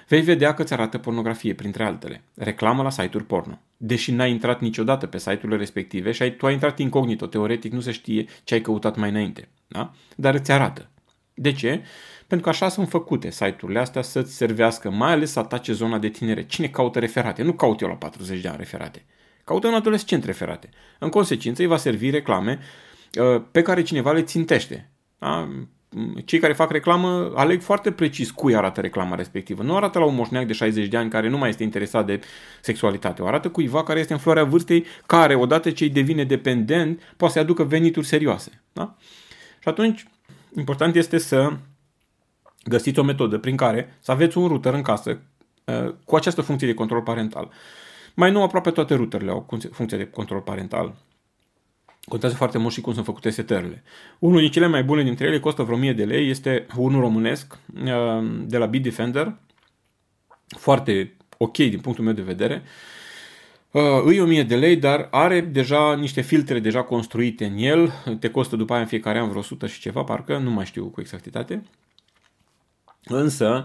vei 0.09 0.21
vedea 0.21 0.55
că 0.55 0.63
îți 0.63 0.73
arată 0.73 0.99
pornografie, 0.99 1.55
printre 1.55 1.85
altele. 1.85 2.23
Reclamă 2.35 2.83
la 2.83 2.91
site-uri 2.91 3.27
porno. 3.27 3.61
Deși 3.77 4.13
n-ai 4.13 4.31
intrat 4.31 4.61
niciodată 4.61 5.07
pe 5.07 5.19
site-urile 5.19 5.57
respective 5.57 6.13
și 6.13 6.23
ai, 6.23 6.37
tu 6.37 6.47
ai 6.47 6.53
intrat 6.53 6.79
incognito, 6.79 7.27
teoretic 7.27 7.73
nu 7.73 7.81
se 7.81 7.91
știe 7.91 8.27
ce 8.45 8.55
ai 8.55 8.61
căutat 8.61 8.97
mai 8.97 9.09
înainte. 9.09 9.49
Da? 9.67 9.93
Dar 10.17 10.35
îți 10.35 10.53
arată. 10.53 10.91
De 11.35 11.53
ce? 11.53 11.83
Pentru 12.27 12.47
că 12.47 12.49
așa 12.49 12.69
sunt 12.69 12.89
făcute 12.89 13.31
site-urile 13.31 13.79
astea 13.79 14.03
să-ți 14.03 14.35
servească, 14.35 14.91
mai 14.91 15.13
ales 15.13 15.31
să 15.31 15.39
atace 15.39 15.73
zona 15.73 15.99
de 15.99 16.09
tinere. 16.09 16.47
Cine 16.47 16.69
caută 16.69 16.99
referate? 16.99 17.43
Nu 17.43 17.53
caut 17.53 17.81
eu 17.81 17.89
la 17.89 17.95
40 17.95 18.41
de 18.41 18.49
ani 18.49 18.57
referate. 18.57 19.05
Caută 19.45 19.67
un 19.67 19.75
adolescent 19.75 20.25
referate. 20.25 20.69
În 20.99 21.09
consecință 21.09 21.63
îi 21.63 21.69
va 21.69 21.77
servi 21.77 22.11
reclame 22.11 22.59
uh, 23.19 23.43
pe 23.51 23.63
care 23.63 23.83
cineva 23.83 24.13
le 24.13 24.23
țintește. 24.23 24.91
Da? 25.19 25.49
Cei 26.25 26.39
care 26.39 26.53
fac 26.53 26.71
reclamă 26.71 27.33
aleg 27.35 27.61
foarte 27.61 27.91
precis 27.91 28.31
cui 28.31 28.57
arată 28.57 28.81
reclama 28.81 29.15
respectivă. 29.15 29.63
Nu 29.63 29.77
arată 29.77 29.99
la 29.99 30.05
un 30.05 30.15
moșneac 30.15 30.47
de 30.47 30.53
60 30.53 30.87
de 30.87 30.97
ani 30.97 31.11
care 31.11 31.29
nu 31.29 31.39
mai 31.39 31.49
este 31.49 31.63
interesat 31.63 32.07
de 32.07 32.21
sexualitate. 32.61 33.23
O 33.23 33.27
arată 33.27 33.51
cuiva 33.51 33.83
care 33.83 34.01
este 34.01 34.13
în 34.13 34.19
floarea 34.19 34.45
vârstei, 34.45 34.85
care 35.07 35.35
odată 35.35 35.71
ce 35.71 35.85
îi 35.85 35.91
devine 35.91 36.25
dependent, 36.25 37.15
poate 37.17 37.35
să 37.35 37.41
aducă 37.41 37.63
venituri 37.65 38.07
serioase. 38.07 38.63
Da? 38.73 38.97
Și 39.61 39.69
atunci, 39.69 40.07
important 40.57 40.95
este 40.95 41.19
să 41.19 41.57
găsiți 42.65 42.99
o 42.99 43.03
metodă 43.03 43.39
prin 43.39 43.57
care 43.57 43.99
să 44.01 44.13
aveți 44.13 44.39
un 44.39 44.47
router 44.47 44.75
în 44.75 44.83
casă 44.83 45.21
uh, 45.65 45.95
cu 46.05 46.17
această 46.17 46.41
funcție 46.41 46.67
de 46.67 46.75
control 46.75 47.03
parental. 47.03 47.51
Mai 48.15 48.31
nou, 48.31 48.43
aproape 48.43 48.71
toate 48.71 48.95
routerele 48.95 49.31
au 49.31 49.47
funcție 49.73 49.99
de 49.99 50.07
control 50.07 50.41
parental. 50.41 50.95
Contează 52.09 52.35
foarte 52.35 52.59
mult 52.59 52.73
și 52.73 52.81
cum 52.81 52.93
sunt 52.93 53.05
făcute 53.05 53.31
setările. 53.31 53.83
Unul 54.19 54.41
din 54.41 54.51
cele 54.51 54.67
mai 54.67 54.85
bune 54.85 55.03
dintre 55.03 55.27
ele 55.27 55.41
costă 55.41 55.63
vreo 55.63 55.77
1000 55.77 55.93
de 55.93 56.05
lei, 56.05 56.31
este 56.31 56.67
unul 56.77 57.01
românesc 57.01 57.59
uh, 57.85 58.25
de 58.47 58.59
la 58.59 58.67
Bitdefender, 58.67 59.37
foarte 60.47 61.17
ok 61.39 61.57
din 61.57 61.81
punctul 61.81 62.05
meu 62.05 62.13
de 62.13 62.23
vedere. 62.23 62.63
Uh, 63.71 63.83
îi 64.05 64.21
1000 64.21 64.43
de 64.43 64.57
lei, 64.57 64.77
dar 64.77 65.09
are 65.11 65.41
deja 65.41 65.95
niște 65.95 66.21
filtre 66.21 66.59
deja 66.59 66.83
construite 66.83 67.45
în 67.45 67.57
el, 67.57 67.93
te 68.21 68.31
costă 68.31 68.57
după 68.57 68.73
aia 68.73 68.83
în 68.83 68.89
fiecare 68.89 69.19
an 69.19 69.29
vreo 69.29 69.41
100 69.41 69.67
și 69.67 69.81
ceva, 69.81 70.03
parcă, 70.03 70.39
nu 70.39 70.51
mai 70.51 70.65
știu 70.65 70.85
cu 70.85 71.01
exactitate. 71.01 71.63
Însă 73.05 73.55
um, 73.55 73.65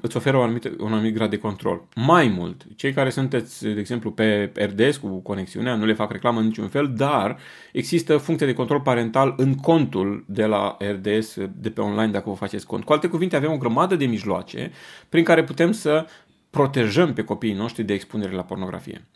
îți 0.00 0.16
oferă 0.16 0.36
un 0.36 0.42
anumit, 0.42 0.64
un 0.78 0.92
anumit 0.92 1.14
grad 1.14 1.30
de 1.30 1.38
control. 1.38 1.88
Mai 1.94 2.28
mult, 2.28 2.62
cei 2.76 2.92
care 2.92 3.10
sunteți, 3.10 3.64
de 3.66 3.80
exemplu, 3.80 4.10
pe 4.10 4.52
RDS 4.54 4.96
cu 4.96 5.08
conexiunea, 5.08 5.74
nu 5.74 5.84
le 5.84 5.92
fac 5.92 6.12
reclamă 6.12 6.38
în 6.38 6.44
niciun 6.44 6.68
fel, 6.68 6.92
dar 6.96 7.38
există 7.72 8.16
funcție 8.16 8.46
de 8.46 8.52
control 8.52 8.80
parental 8.80 9.34
în 9.36 9.54
contul 9.54 10.24
de 10.28 10.46
la 10.46 10.76
RDS, 10.78 11.36
de 11.54 11.70
pe 11.70 11.80
online, 11.80 12.12
dacă 12.12 12.28
vă 12.28 12.36
faceți 12.36 12.66
cont. 12.66 12.84
Cu 12.84 12.92
alte 12.92 13.08
cuvinte, 13.08 13.36
avem 13.36 13.52
o 13.52 13.56
grămadă 13.56 13.96
de 13.96 14.06
mijloace 14.06 14.70
prin 15.08 15.24
care 15.24 15.44
putem 15.44 15.72
să 15.72 16.06
protejăm 16.50 17.12
pe 17.12 17.24
copiii 17.24 17.54
noștri 17.54 17.82
de 17.84 17.92
expunere 17.92 18.32
la 18.32 18.42
pornografie. 18.42 19.06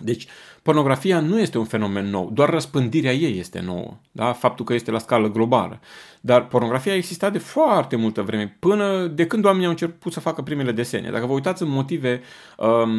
Deci, 0.00 0.26
pornografia 0.62 1.20
nu 1.20 1.40
este 1.40 1.58
un 1.58 1.64
fenomen 1.64 2.10
nou, 2.10 2.30
doar 2.32 2.50
răspândirea 2.50 3.12
ei 3.12 3.38
este 3.38 3.60
nouă, 3.60 3.96
da? 4.12 4.32
faptul 4.32 4.64
că 4.64 4.74
este 4.74 4.90
la 4.90 4.98
scală 4.98 5.30
globală. 5.30 5.80
Dar 6.20 6.46
pornografia 6.46 6.92
a 6.92 6.96
existat 6.96 7.32
de 7.32 7.38
foarte 7.38 7.96
multă 7.96 8.22
vreme, 8.22 8.56
până 8.58 9.06
de 9.06 9.26
când 9.26 9.44
oamenii 9.44 9.66
au 9.66 9.72
început 9.72 10.12
să 10.12 10.20
facă 10.20 10.42
primele 10.42 10.72
desene. 10.72 11.10
Dacă 11.10 11.26
vă 11.26 11.32
uitați 11.32 11.62
în 11.62 11.68
motive, 11.68 12.20
um, 12.56 12.90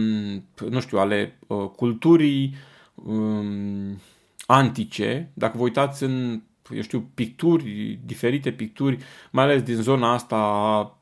nu 0.70 0.79
știu, 0.79 0.98
ale 0.98 1.38
uh, 1.48 1.70
culturii 1.75 2.55
um, 2.96 4.01
antice, 4.46 5.31
dacă 5.34 5.58
vă 5.58 5.63
uitați 5.63 6.03
în 6.03 6.41
eu 6.75 6.81
știu, 6.81 7.10
picturi, 7.13 8.00
diferite 8.05 8.51
picturi, 8.51 8.98
mai 9.31 9.43
ales 9.43 9.62
din 9.62 9.75
zona 9.75 10.13
asta 10.13 10.38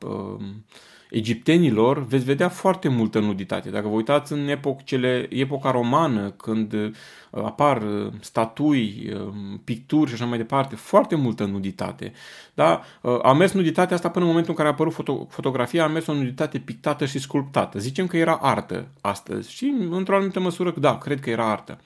uh, 0.06 0.44
egiptenilor 1.10 2.06
veți 2.06 2.24
vedea 2.24 2.48
foarte 2.48 2.88
multă 2.88 3.18
nuditate. 3.18 3.70
Dacă 3.70 3.88
vă 3.88 3.94
uitați 3.94 4.32
în 4.32 4.48
epocele, 4.48 5.26
epoca 5.30 5.70
romană, 5.70 6.30
când 6.30 6.72
uh, 6.72 6.90
apar 7.30 7.82
uh, 7.82 8.12
statui, 8.20 9.12
uh, 9.14 9.32
picturi 9.64 10.08
și 10.08 10.14
așa 10.14 10.24
mai 10.24 10.38
departe, 10.38 10.74
foarte 10.74 11.14
multă 11.14 11.44
nuditate. 11.44 12.12
Da? 12.54 12.82
A 13.22 13.32
mers 13.32 13.52
nuditatea 13.52 13.96
asta 13.96 14.10
până 14.10 14.24
în 14.24 14.30
momentul 14.30 14.50
în 14.50 14.56
care 14.56 14.68
a 14.68 14.72
apărut 14.72 14.92
foto- 14.92 15.28
fotografia, 15.28 15.84
a 15.84 15.88
mers 15.88 16.06
o 16.06 16.14
nuditate 16.14 16.58
pictată 16.58 17.06
și 17.06 17.18
sculptată. 17.18 17.78
Zicem 17.78 18.06
că 18.06 18.16
era 18.16 18.38
artă 18.42 18.86
astăzi 19.00 19.52
și 19.52 19.74
într-o 19.90 20.14
anumită 20.14 20.40
măsură, 20.40 20.74
da, 20.78 20.98
cred 20.98 21.20
că 21.20 21.30
era 21.30 21.50
artă. 21.50 21.78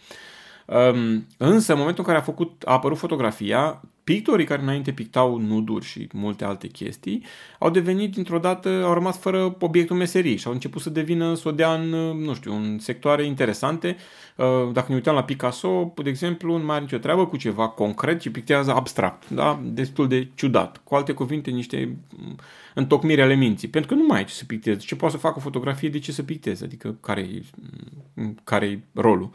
Um, 0.66 1.26
însă, 1.36 1.72
în 1.72 1.78
momentul 1.78 2.04
în 2.04 2.10
care 2.12 2.18
a, 2.18 2.24
făcut, 2.24 2.62
a 2.66 2.72
apărut 2.72 2.98
fotografia, 2.98 3.82
pictorii 4.04 4.46
care 4.46 4.62
înainte 4.62 4.92
pictau 4.92 5.38
nuduri 5.38 5.84
și 5.84 6.08
multe 6.12 6.44
alte 6.44 6.66
chestii, 6.66 7.24
au 7.58 7.70
devenit 7.70 8.12
dintr-o 8.12 8.38
dată, 8.38 8.82
au 8.84 8.92
rămas 8.92 9.18
fără 9.18 9.56
obiectul 9.60 9.96
meserii 9.96 10.36
și 10.36 10.46
au 10.46 10.52
început 10.52 10.82
să 10.82 10.90
devină, 10.90 11.34
să 11.34 11.48
o 11.48 11.52
dea 11.52 11.74
în, 11.74 11.88
nu 12.24 12.34
știu, 12.34 12.54
în 12.54 12.78
sectoare 12.78 13.24
interesante. 13.24 13.96
Uh, 14.36 14.72
dacă 14.72 14.86
ne 14.88 14.94
uităm 14.94 15.14
la 15.14 15.24
Picasso, 15.24 15.92
de 16.02 16.08
exemplu, 16.08 16.56
nu 16.56 16.64
mai 16.64 16.74
are 16.74 16.84
nicio 16.84 16.98
treabă 16.98 17.26
cu 17.26 17.36
ceva 17.36 17.68
concret, 17.68 18.20
ci 18.20 18.28
pictează 18.28 18.74
abstract, 18.74 19.30
da? 19.30 19.60
destul 19.64 20.08
de 20.08 20.28
ciudat. 20.34 20.80
Cu 20.84 20.94
alte 20.94 21.12
cuvinte, 21.12 21.50
niște 21.50 21.96
mm, 22.16 22.36
întocmiri 22.74 23.22
ale 23.22 23.34
minții. 23.34 23.68
Pentru 23.68 23.94
că 23.94 24.00
nu 24.00 24.06
mai 24.06 24.18
ai 24.18 24.24
ce 24.24 24.34
să 24.34 24.44
picteze. 24.44 24.78
Ce 24.78 24.96
poate 24.96 25.14
să 25.14 25.20
facă 25.20 25.34
o 25.38 25.40
fotografie, 25.40 25.88
de 25.88 25.98
ce 25.98 26.12
să 26.12 26.22
picteze? 26.22 26.64
Adică 26.64 26.96
care-i, 27.00 27.42
mm, 28.14 28.36
care 28.44 28.84
rolul? 28.92 29.30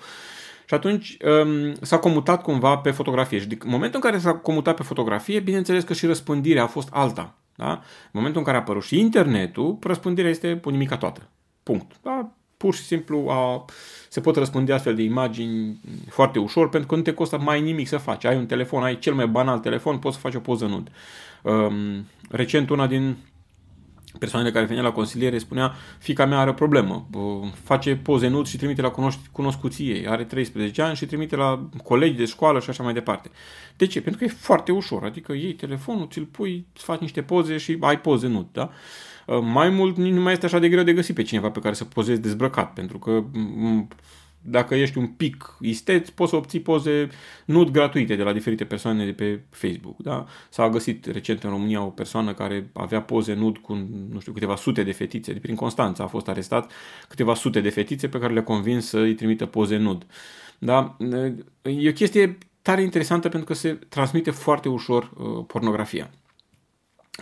Și 0.70 0.76
atunci 0.76 1.18
um, 1.44 1.74
s-a 1.82 1.98
comutat 1.98 2.42
cumva 2.42 2.78
pe 2.78 2.92
fotografie. 2.92 3.40
Și 3.40 3.48
în 3.50 3.70
momentul 3.70 4.00
în 4.04 4.10
care 4.10 4.22
s-a 4.22 4.34
comutat 4.34 4.76
pe 4.76 4.84
fotografie, 4.84 5.40
bineînțeles 5.40 5.84
că 5.84 5.94
și 5.94 6.06
răspândirea 6.06 6.64
a 6.64 6.68
fost 6.68 6.90
alta. 6.92 7.36
Da? 7.56 7.70
În 7.72 7.82
momentul 8.12 8.40
în 8.40 8.46
care 8.46 8.58
a 8.58 8.60
apărut 8.60 8.84
și 8.84 9.00
internetul, 9.00 9.78
răspândirea 9.82 10.30
este 10.30 10.60
o 10.64 10.70
nimica 10.70 10.98
toată. 10.98 11.30
Punct. 11.64 11.92
Da? 12.02 12.32
Pur 12.58 12.74
și 12.74 12.82
simplu 12.82 13.26
a, 13.30 13.66
se 14.10 14.22
pot 14.22 14.36
răspândi 14.36 14.72
astfel 14.72 14.96
de 14.96 15.02
imagini 15.02 15.80
foarte 16.10 16.40
ușor 16.40 16.70
pentru 16.70 16.90
că 16.90 16.96
nu 16.96 17.02
te 17.02 17.14
costă 17.14 17.38
mai 17.38 17.62
nimic 17.62 17.88
să 17.88 17.98
faci. 17.98 18.26
Ai 18.26 18.38
un 18.38 18.46
telefon, 18.46 18.84
ai 18.84 19.00
cel 19.00 19.14
mai 19.14 19.28
banal 19.28 19.60
telefon, 19.60 19.98
poți 19.98 20.16
să 20.16 20.22
faci 20.22 20.36
o 20.36 20.40
poză 20.40 20.66
nud. 20.66 20.92
Um, 21.44 22.06
recent 22.30 22.70
una 22.70 22.88
din 22.88 23.18
persoanele 24.20 24.52
care 24.52 24.66
venea 24.66 24.84
la 24.84 24.92
consiliere 24.92 25.38
spunea 25.38 25.74
fica 25.98 26.26
mea 26.26 26.40
are 26.40 26.50
o 26.50 26.54
problemă, 26.54 27.10
face 27.64 27.96
poze 27.96 28.28
nud 28.28 28.48
și 28.48 28.58
trimite 28.58 28.82
la 28.82 28.92
cunoscuții 29.32 29.90
ei, 29.90 30.08
are 30.08 30.24
13 30.24 30.82
ani 30.82 30.96
și 30.96 31.06
trimite 31.06 31.36
la 31.36 31.70
colegi 31.84 32.18
de 32.18 32.26
școală 32.26 32.60
și 32.60 32.70
așa 32.70 32.84
mai 32.84 32.94
departe. 32.94 33.30
De 33.78 33.86
ce? 33.86 34.02
Pentru 34.02 34.20
că 34.20 34.26
e 34.26 34.38
foarte 34.40 34.72
ușor, 34.72 35.04
adică 35.04 35.34
iei 35.34 35.54
telefonul, 35.54 36.08
ți-l 36.12 36.26
pui, 36.26 36.66
îți 36.74 36.84
faci 36.84 37.00
niște 37.00 37.22
poze 37.22 37.58
și 37.58 37.78
ai 37.80 38.00
poze 38.00 38.28
nud, 38.28 38.48
da? 38.52 38.70
Mai 39.42 39.70
mult 39.70 39.98
nu 39.98 40.22
mai 40.22 40.34
este 40.34 40.46
așa 40.46 40.60
de 40.60 40.70
greu 40.70 40.84
de 40.84 40.94
găsit 40.94 41.16
pe 41.16 41.22
cineva 41.22 41.50
pe 41.50 41.60
care 41.60 41.74
să 41.74 41.84
pozezi 41.86 42.22
dezbrăcat, 42.22 42.74
pentru 42.74 43.00
că 43.00 43.24
dacă 44.41 44.75
ești 44.75 44.98
un 44.98 45.08
pic 45.08 45.55
isteț, 45.60 46.10
poți 46.10 46.29
să 46.29 46.36
obții 46.36 46.60
poze 46.60 47.10
nud 47.46 47.69
gratuite 47.69 48.15
de 48.15 48.24
la 48.24 48.34
diferite 48.34 48.65
persoane 48.65 49.05
de 49.05 49.12
pe 49.12 49.41
Facebook. 49.50 49.98
Da? 49.98 50.25
S-a 50.50 50.69
găsit 50.69 51.05
recent 51.05 51.43
în 51.43 51.50
România 51.50 51.84
o 51.84 51.89
persoană 51.89 52.34
care 52.34 52.69
avea 52.74 53.01
poze 53.01 53.34
nud 53.34 53.58
cu, 53.58 53.74
nu 54.12 54.19
știu, 54.19 54.34
câteva 54.34 54.55
sute 54.55 54.84
de 54.84 54.91
fetițe, 54.91 55.34
de 55.34 55.39
prin 55.39 55.55
Constanța 55.55 56.03
a 56.03 56.08
fost 56.08 56.27
arestat, 56.27 56.72
câteva 57.08 57.34
sute 57.34 57.62
de 57.62 57.69
fetițe 57.69 58.08
pe 58.08 58.19
care 58.19 58.34
le-a 58.34 58.43
convins 58.43 58.88
să 58.88 59.00
îi 59.00 59.15
trimită 59.15 59.46
poze 59.46 59.77
nud. 59.77 60.05
Da? 60.60 60.98
E 61.62 61.89
o 61.89 61.93
chestie 61.93 62.38
tare 62.62 62.81
interesantă 62.81 63.29
pentru 63.29 63.48
că 63.48 63.53
se 63.53 63.79
transmite 63.89 64.31
foarte 64.31 64.69
ușor 64.69 65.12
uh, 65.17 65.46
pornografia. 65.48 66.10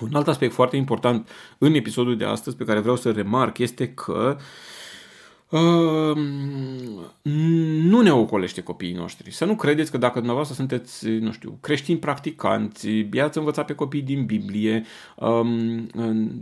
Un 0.01 0.13
alt 0.13 0.27
aspect 0.27 0.53
foarte 0.53 0.75
important 0.75 1.29
în 1.57 1.73
episodul 1.73 2.17
de 2.17 2.25
astăzi 2.25 2.55
pe 2.55 2.63
care 2.63 2.79
vreau 2.79 2.95
să 2.95 3.11
remarc 3.11 3.57
este 3.57 3.87
că 3.87 4.37
uh, 4.37 4.43
Uh, 5.49 6.17
nu 7.81 8.01
ne 8.01 8.11
ocolește 8.11 8.63
copiii 8.63 8.93
noștri. 8.93 9.31
Să 9.31 9.45
nu 9.45 9.55
credeți 9.55 9.91
că 9.91 9.97
dacă 9.97 10.13
dumneavoastră 10.13 10.55
sunteți, 10.55 11.07
nu 11.07 11.31
știu, 11.31 11.57
creștini 11.61 11.99
practicanți, 11.99 12.89
i-ați 13.13 13.37
învățat 13.37 13.65
pe 13.65 13.75
copii 13.75 14.01
din 14.01 14.25
Biblie, 14.25 14.85
um, 15.15 15.87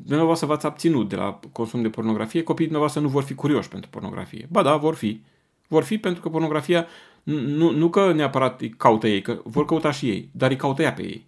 dumneavoastră 0.06 0.48
v-ați 0.48 0.66
abținut 0.66 1.10
de 1.10 1.16
la 1.16 1.40
consum 1.52 1.82
de 1.82 1.90
pornografie, 1.90 2.44
copiii 2.44 2.68
dumneavoastră 2.68 3.02
nu 3.02 3.08
vor 3.08 3.24
fi 3.24 3.36
curioși 3.36 3.70
pentru 3.70 3.90
pornografie. 3.90 4.48
Ba 4.52 4.62
da, 4.62 4.76
vor 4.76 4.96
fi. 4.96 5.22
Vor 5.68 5.84
fi 5.84 5.98
pentru 5.98 6.22
că 6.22 6.30
pornografia 6.30 6.88
nu, 7.24 7.72
nu 7.72 7.90
că 7.90 8.14
neapărat 8.14 8.62
îi 8.62 8.70
caută 8.70 9.08
ei, 9.08 9.22
că 9.22 9.42
vor 9.44 9.66
căuta 9.66 9.92
și 9.92 10.10
ei, 10.10 10.30
dar 10.32 10.50
îi 10.50 10.56
caută 10.56 10.82
ea 10.82 10.94
pe 10.94 11.02
ei. 11.04 11.26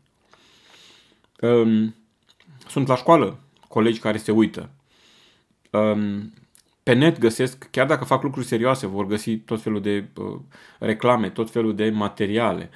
Um, 1.41 1.95
sunt 2.67 2.87
la 2.87 2.95
școală 2.95 3.39
colegi 3.67 3.99
care 3.99 4.17
se 4.17 4.31
uită. 4.31 4.69
Um, 5.71 6.33
pe 6.87 6.93
net 6.93 7.19
găsesc, 7.19 7.67
chiar 7.71 7.85
dacă 7.85 8.03
fac 8.03 8.23
lucruri 8.23 8.45
serioase, 8.45 8.87
vor 8.87 9.05
găsi 9.05 9.37
tot 9.37 9.61
felul 9.61 9.81
de 9.81 10.05
uh, 10.15 10.39
reclame, 10.79 11.29
tot 11.29 11.49
felul 11.49 11.75
de 11.75 11.89
materiale. 11.89 12.69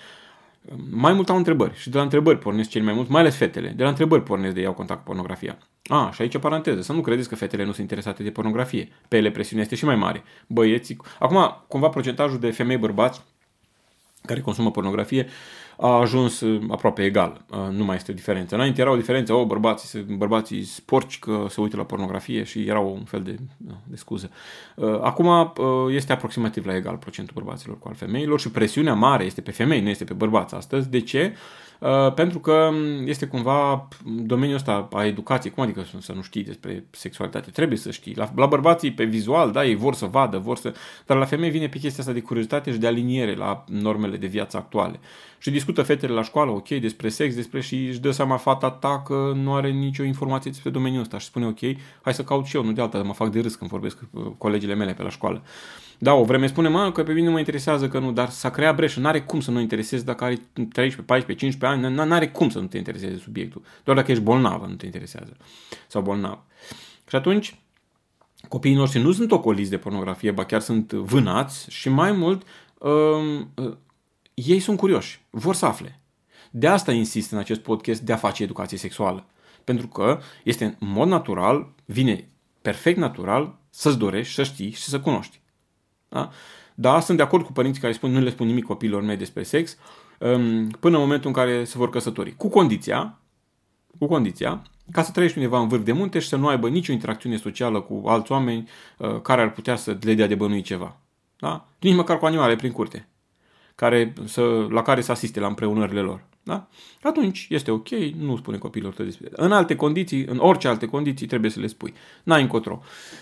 Mai 0.90 1.14
mult 1.14 1.30
au 1.30 1.38
întrebări 1.38 1.76
și 1.76 1.90
de 1.90 1.98
la 1.98 2.04
întrebări 2.04 2.38
pornesc 2.38 2.70
cel 2.70 2.84
mai 2.84 2.94
mult, 2.94 3.10
mai 3.10 3.22
ales 3.22 3.36
fetele. 3.36 3.70
De 3.70 3.84
la 3.84 3.90
întrebări 3.90 4.24
pornesc 4.24 4.54
de 4.54 4.62
iau 4.62 4.74
contact 4.74 5.00
cu 5.00 5.06
pornografia. 5.06 5.58
A, 5.86 6.10
și 6.14 6.22
aici 6.22 6.38
paranteză, 6.38 6.82
să 6.82 6.94
nu 6.94 7.02
credeți 7.02 7.30
că 7.30 7.36
fetele 7.36 7.64
nu 7.64 7.72
sunt 7.72 7.82
interesate 7.82 8.24
de 8.24 8.32
pornografie. 8.32 8.90
Pe 9.08 9.18
ele 9.18 9.32
presiunea 9.32 9.64
este 9.64 9.76
și 9.76 9.86
mai 9.86 9.96
mare. 9.96 10.24
Băieții... 10.48 10.98
Acum, 11.20 11.64
cumva 11.68 11.90
procentajul 11.90 12.40
de 12.40 12.52
femei 12.52 12.78
bărbați 12.78 13.22
care 14.26 14.42
consumă 14.42 14.72
pornografie 14.72 15.28
a 15.82 15.88
ajuns 15.88 16.40
uh, 16.40 16.62
aproape 16.70 17.04
egal. 17.04 17.46
Uh, 17.50 17.58
nu 17.72 17.84
mai 17.84 17.96
este 17.96 18.12
o 18.12 18.16
diferență. 18.16 18.56
Înainte 18.56 18.82
era 18.82 18.92
o 18.92 18.96
diferență, 18.96 19.34
o, 19.34 19.46
bărbații, 19.46 20.00
bărbații 20.00 20.64
sporci 20.64 21.20
că 21.20 21.46
se 21.50 21.62
uită 21.62 21.78
la 21.78 21.84
pornografie 21.84 22.44
și 22.44 22.66
era 22.68 22.80
un 22.80 23.04
fel 23.04 23.22
de, 23.22 23.36
de 23.84 23.96
scuză. 23.96 24.30
Uh, 24.76 25.00
acum 25.02 25.54
este 25.90 26.14
aproximativ 26.14 26.66
la 26.66 26.76
egal 26.76 26.96
procentul 26.96 27.34
bărbaților 27.44 27.80
cu 27.80 27.88
al 27.88 27.94
femeilor 27.94 28.40
și 28.40 28.52
presiunea 28.52 28.94
mare 28.94 29.24
este 29.24 29.42
pe 29.42 29.52
femei, 29.52 29.82
nu 29.82 29.90
este 29.90 30.04
pe 30.04 30.14
bărbați 30.14 30.56
astăzi. 30.56 30.90
De 30.90 31.00
ce? 31.00 31.36
Uh, 31.82 32.14
pentru 32.14 32.40
că 32.40 32.70
este 33.06 33.26
cumva 33.26 33.88
domeniul 34.04 34.58
ăsta 34.58 34.88
a 34.92 35.06
educației. 35.06 35.54
Cum 35.54 35.64
adică 35.64 35.86
să 36.00 36.14
nu 36.14 36.22
știi 36.22 36.44
despre 36.44 36.86
sexualitate? 36.92 37.52
Trebuie 37.52 37.78
să 37.78 37.92
știi. 37.92 38.16
La, 38.16 38.32
la 38.36 38.46
bărbații 38.46 38.92
pe 38.92 39.04
vizual, 39.04 39.52
da, 39.52 39.66
ei 39.66 39.76
vor 39.76 39.94
să 39.94 40.06
vadă, 40.06 40.38
vor 40.38 40.58
să... 40.58 40.74
Dar 41.06 41.18
la 41.18 41.26
femei 41.26 41.50
vine 41.50 41.68
pe 41.68 41.78
chestia 41.78 42.00
asta 42.00 42.14
de 42.14 42.22
curiozitate 42.22 42.72
și 42.72 42.78
de 42.78 42.88
aliniere 42.88 43.36
la 43.36 43.64
normele 43.68 44.18
de 44.18 44.28
viață 44.28 44.58
actuale. 44.58 45.00
Și 45.42 45.52
discută 45.52 45.82
fetele 45.82 46.14
la 46.14 46.24
școală, 46.24 46.52
ok, 46.52 46.68
despre 46.68 47.10
sex, 47.10 47.36
despre 47.36 47.62
și 47.62 47.76
își 47.76 48.00
dă 48.00 48.12
seama 48.12 48.38
fata 48.38 48.70
ta 48.72 49.02
că 49.06 49.32
nu 49.36 49.54
are 49.54 49.70
nicio 49.70 50.04
informație 50.04 50.52
despre 50.52 50.70
domeniul 50.70 51.02
ăsta 51.02 51.18
și 51.18 51.26
spune, 51.26 51.46
ok, 51.46 51.60
hai 52.02 52.14
să 52.14 52.24
caut 52.24 52.46
și 52.46 52.56
eu, 52.56 52.64
nu 52.64 52.72
de 52.72 52.82
alta, 52.82 53.04
mă 53.04 53.14
fac 53.14 53.32
de 53.32 53.40
râs 53.40 53.56
când 53.56 53.70
vorbesc 53.70 53.98
cu 54.12 54.36
colegile 54.38 54.74
mele 54.74 54.94
pe 54.94 55.04
la 55.04 55.10
școală. 55.10 55.44
Da, 55.98 56.14
o 56.14 56.24
vreme 56.24 56.48
spune, 56.48 56.68
mă, 56.68 56.92
că 56.92 57.04
pe 57.04 57.14
mine 57.14 57.26
nu 57.26 57.32
mă 57.32 57.40
interesează 57.40 57.88
că 57.88 58.00
nu, 58.00 58.12
dar 58.12 58.30
s-a 58.30 58.50
creat 58.50 58.76
breșă, 58.76 59.00
n-are 59.00 59.22
cum 59.22 59.40
să 59.40 59.52
nu 59.52 59.60
interesezi 59.60 60.06
dacă 60.06 60.24
ai 60.24 60.36
13, 60.54 61.02
14, 61.02 61.46
15 61.46 61.88
ani, 61.88 62.10
n-are 62.10 62.30
cum 62.30 62.50
să 62.50 62.60
nu 62.60 62.66
te 62.66 62.78
intereseze 62.78 63.18
subiectul. 63.18 63.62
Doar 63.84 63.98
dacă 63.98 64.12
ești 64.12 64.24
bolnavă 64.24 64.66
nu 64.66 64.76
te 64.76 64.86
interesează. 64.86 65.38
Sau 65.88 66.02
bolnav. 66.02 66.40
Și 67.08 67.16
atunci, 67.16 67.60
copiii 68.48 68.76
noștri 68.76 69.02
nu 69.02 69.12
sunt 69.12 69.32
ocoliți 69.32 69.70
de 69.70 69.78
pornografie, 69.78 70.32
ba 70.32 70.46
chiar 70.46 70.62
sunt 70.62 70.92
vânați 70.92 71.66
și 71.70 71.90
mai 71.90 72.12
mult, 72.12 72.44
uh, 72.78 73.42
uh, 73.56 73.74
ei 74.34 74.60
sunt 74.60 74.78
curioși, 74.78 75.22
vor 75.30 75.56
să 75.56 75.66
afle. 75.66 76.00
De 76.52 76.68
asta 76.68 76.92
insist 76.92 77.32
în 77.32 77.38
acest 77.38 77.60
podcast 77.60 78.02
de 78.02 78.14
a 78.14 78.18
face 78.18 78.44
educație 78.44 78.78
sexuală. 78.78 79.26
Pentru 79.64 79.88
că 79.88 80.20
este 80.44 80.78
în 80.80 80.88
mod 80.88 81.08
natural, 81.08 81.74
vine 81.86 82.30
perfect 82.62 82.98
natural 82.98 83.58
să-ți 83.70 83.98
dorești, 83.98 84.34
să 84.34 84.44
știi 84.44 84.72
și 84.72 84.84
să 84.84 85.00
cunoști. 85.00 85.40
Da? 86.10 86.32
da, 86.76 87.00
sunt 87.00 87.18
de 87.18 87.24
acord 87.24 87.46
cu 87.46 87.52
părinții 87.52 87.82
care 87.82 87.94
spun 87.94 88.12
nu 88.12 88.20
le 88.20 88.30
spun 88.30 88.48
nimic 88.48 88.66
copiilor 88.66 89.02
mei 89.02 89.18
despre 89.18 89.44
sex 89.44 89.78
um, 90.20 90.70
până 90.70 90.96
în 90.96 91.02
momentul 91.02 91.28
în 91.28 91.34
care 91.36 91.64
se 91.64 91.78
vor 91.78 91.90
căsători. 91.90 92.36
Cu 92.36 92.50
condiția, 92.50 93.20
cu 94.00 94.08
condiția 94.08 94.62
ca 94.92 95.04
să 95.04 95.12
trăiești 95.12 95.38
undeva 95.38 95.60
în 95.60 95.68
vârf 95.68 95.84
de 95.84 95.92
munte 95.92 96.20
și 96.20 96.28
să 96.28 96.36
nu 96.36 96.48
aibă 96.48 96.70
nicio 96.70 96.92
interacțiune 96.92 97.38
socială 97.38 97.82
cu 97.82 98.04
alți 98.06 98.32
oameni 98.32 98.70
uh, 98.98 99.22
care 99.22 99.42
ar 99.42 99.52
putea 99.52 99.76
să 99.76 99.98
le 100.02 100.14
dea 100.14 100.28
de 100.28 100.36
bănui 100.36 100.62
ceva. 100.62 100.98
Da? 101.40 101.68
Nici 101.80 101.96
măcar 101.96 102.18
cu 102.18 102.26
animale 102.26 102.56
prin 102.56 102.72
curte, 102.72 103.08
care, 103.76 104.14
să, 104.26 104.68
la 104.70 104.82
care 104.82 105.02
să 105.02 105.12
asiste 105.12 105.40
la 105.40 105.48
împreunările 105.48 106.02
lor. 106.02 106.24
Da? 106.44 106.68
Atunci 107.02 107.48
este 107.50 107.72
ok, 107.72 107.90
nu 108.18 108.38
spune 108.38 108.58
copilor 108.58 108.94
tăi 108.94 109.06
despre 109.06 109.30
În 109.32 109.52
alte 109.52 109.76
condiții, 109.76 110.26
în 110.26 110.38
orice 110.38 110.68
alte 110.68 110.86
condiții, 110.86 111.28
trebuie 111.28 111.52
să 111.52 111.60
le 111.60 111.68
spui. 111.68 111.94
N-ai 112.24 112.42
încotro. 112.42 112.82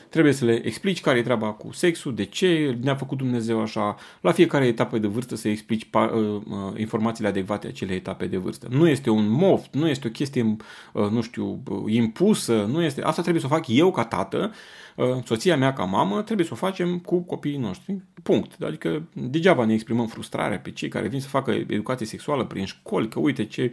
Trebuie 0.09 0.33
să 0.33 0.45
le 0.45 0.65
explici 0.65 1.01
care 1.01 1.17
e 1.17 1.21
treaba 1.21 1.51
cu 1.51 1.71
sexul, 1.71 2.15
de 2.15 2.23
ce 2.23 2.77
ne-a 2.81 2.95
făcut 2.95 3.17
Dumnezeu 3.17 3.61
așa. 3.61 3.95
La 4.21 4.31
fiecare 4.31 4.65
etapă 4.67 4.97
de 4.97 5.07
vârstă 5.07 5.35
să 5.35 5.47
explici 5.47 5.87
uh, 5.93 6.01
uh, 6.11 6.41
informațiile 6.77 7.29
adecvate 7.29 7.67
acelei 7.67 7.95
etape 7.95 8.25
de 8.25 8.37
vârstă. 8.37 8.67
Nu 8.69 8.87
este 8.87 9.09
un 9.09 9.29
moft, 9.29 9.73
nu 9.73 9.87
este 9.87 10.07
o 10.07 10.11
chestie, 10.11 10.55
uh, 10.93 11.09
nu 11.09 11.21
știu, 11.21 11.63
uh, 11.69 11.93
impusă, 11.93 12.67
nu 12.71 12.81
este... 12.81 13.01
Asta 13.01 13.21
trebuie 13.21 13.41
să 13.41 13.47
o 13.51 13.55
fac 13.55 13.65
eu 13.67 13.91
ca 13.91 14.05
tată, 14.05 14.51
uh, 14.95 15.05
soția 15.25 15.57
mea 15.57 15.73
ca 15.73 15.83
mamă, 15.83 16.21
trebuie 16.21 16.45
să 16.45 16.53
o 16.53 16.57
facem 16.57 16.99
cu 16.99 17.19
copiii 17.19 17.57
noștri. 17.57 18.01
Punct. 18.23 18.63
Adică 18.63 19.03
degeaba 19.13 19.65
ne 19.65 19.73
exprimăm 19.73 20.07
frustrarea 20.07 20.59
pe 20.59 20.71
cei 20.71 20.89
care 20.89 21.07
vin 21.07 21.21
să 21.21 21.27
facă 21.27 21.51
educație 21.51 22.05
sexuală 22.05 22.45
prin 22.45 22.65
școli, 22.65 23.08
că 23.09 23.19
uite 23.19 23.45
ce 23.45 23.71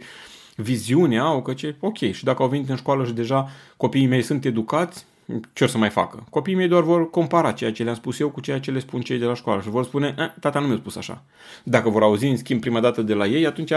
viziune 0.55 1.19
au, 1.19 1.41
că 1.41 1.53
ce, 1.53 1.75
ok, 1.79 1.97
și 1.97 2.23
dacă 2.23 2.43
au 2.43 2.49
venit 2.49 2.69
în 2.69 2.75
școală 2.75 3.05
și 3.05 3.11
deja 3.11 3.49
copiii 3.77 4.07
mei 4.07 4.21
sunt 4.21 4.45
educați, 4.45 5.05
ce 5.53 5.63
o 5.63 5.67
să 5.67 5.77
mai 5.77 5.89
facă? 5.89 6.23
Copiii 6.29 6.55
mei 6.55 6.67
doar 6.67 6.83
vor 6.83 7.09
compara 7.09 7.51
ceea 7.51 7.71
ce 7.71 7.83
le-am 7.83 7.95
spus 7.95 8.19
eu 8.19 8.29
cu 8.29 8.41
ceea 8.41 8.59
ce 8.59 8.71
le 8.71 8.79
spun 8.79 9.01
cei 9.01 9.17
de 9.17 9.25
la 9.25 9.33
școală 9.33 9.61
și 9.61 9.69
vor 9.69 9.83
spune, 9.83 10.15
eh, 10.17 10.29
tata 10.39 10.59
nu 10.59 10.67
mi-a 10.67 10.77
spus 10.77 10.95
așa. 10.95 11.23
Dacă 11.63 11.89
vor 11.89 12.03
auzi, 12.03 12.25
în 12.25 12.37
schimb, 12.37 12.61
prima 12.61 12.79
dată 12.79 13.01
de 13.01 13.13
la 13.13 13.25
ei, 13.25 13.45
atunci 13.45 13.71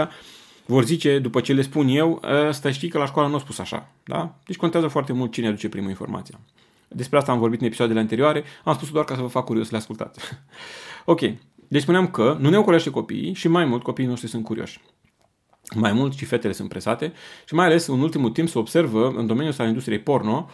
vor 0.65 0.83
zice, 0.83 1.19
după 1.19 1.41
ce 1.41 1.53
le 1.53 1.61
spun 1.61 1.87
eu, 1.87 2.21
ăsta 2.47 2.71
știi 2.71 2.89
că 2.89 2.97
la 2.97 3.05
școală 3.05 3.29
nu 3.29 3.35
a 3.35 3.39
spus 3.39 3.59
așa. 3.59 3.87
Da? 4.03 4.35
Deci 4.45 4.57
contează 4.57 4.87
foarte 4.87 5.13
mult 5.13 5.31
cine 5.31 5.47
aduce 5.47 5.69
primul 5.69 5.89
informația. 5.89 6.39
Despre 6.87 7.17
asta 7.17 7.31
am 7.31 7.39
vorbit 7.39 7.59
în 7.59 7.65
episoadele 7.65 7.99
anterioare, 7.99 8.43
am 8.63 8.73
spus 8.73 8.91
doar 8.91 9.05
ca 9.05 9.15
să 9.15 9.21
vă 9.21 9.27
fac 9.27 9.45
curios 9.45 9.65
să 9.65 9.71
le 9.71 9.77
ascultați. 9.77 10.19
ok, 11.05 11.19
deci 11.67 11.81
spuneam 11.81 12.07
că 12.07 12.37
nu 12.39 12.49
ne 12.49 12.57
ocolește 12.57 12.89
copiii 12.89 13.33
și 13.33 13.47
mai 13.47 13.65
mult 13.65 13.83
copiii 13.83 14.07
noștri 14.07 14.29
sunt 14.29 14.43
curioși. 14.43 14.81
Mai 15.75 15.93
mult 15.93 16.13
și 16.13 16.25
fetele 16.25 16.53
sunt 16.53 16.69
presate 16.69 17.13
și 17.45 17.53
mai 17.53 17.65
ales 17.65 17.87
în 17.87 17.99
ultimul 17.99 18.29
timp 18.29 18.49
se 18.49 18.57
observă 18.57 19.07
în 19.07 19.27
domeniul 19.27 19.49
ăsta 19.49 19.61
al 19.61 19.69
industriei 19.69 19.99
porno 19.99 20.49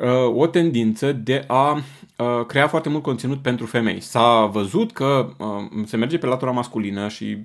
uh, 0.00 0.36
o 0.36 0.46
tendință 0.46 1.12
de 1.12 1.44
a 1.46 1.72
uh, 1.72 2.46
crea 2.46 2.68
foarte 2.68 2.88
mult 2.88 3.02
conținut 3.02 3.42
pentru 3.42 3.66
femei. 3.66 4.00
S-a 4.00 4.46
văzut 4.46 4.92
că 4.92 5.28
uh, 5.38 5.84
se 5.84 5.96
merge 5.96 6.18
pe 6.18 6.26
latura 6.26 6.50
masculină 6.50 7.08
și 7.08 7.42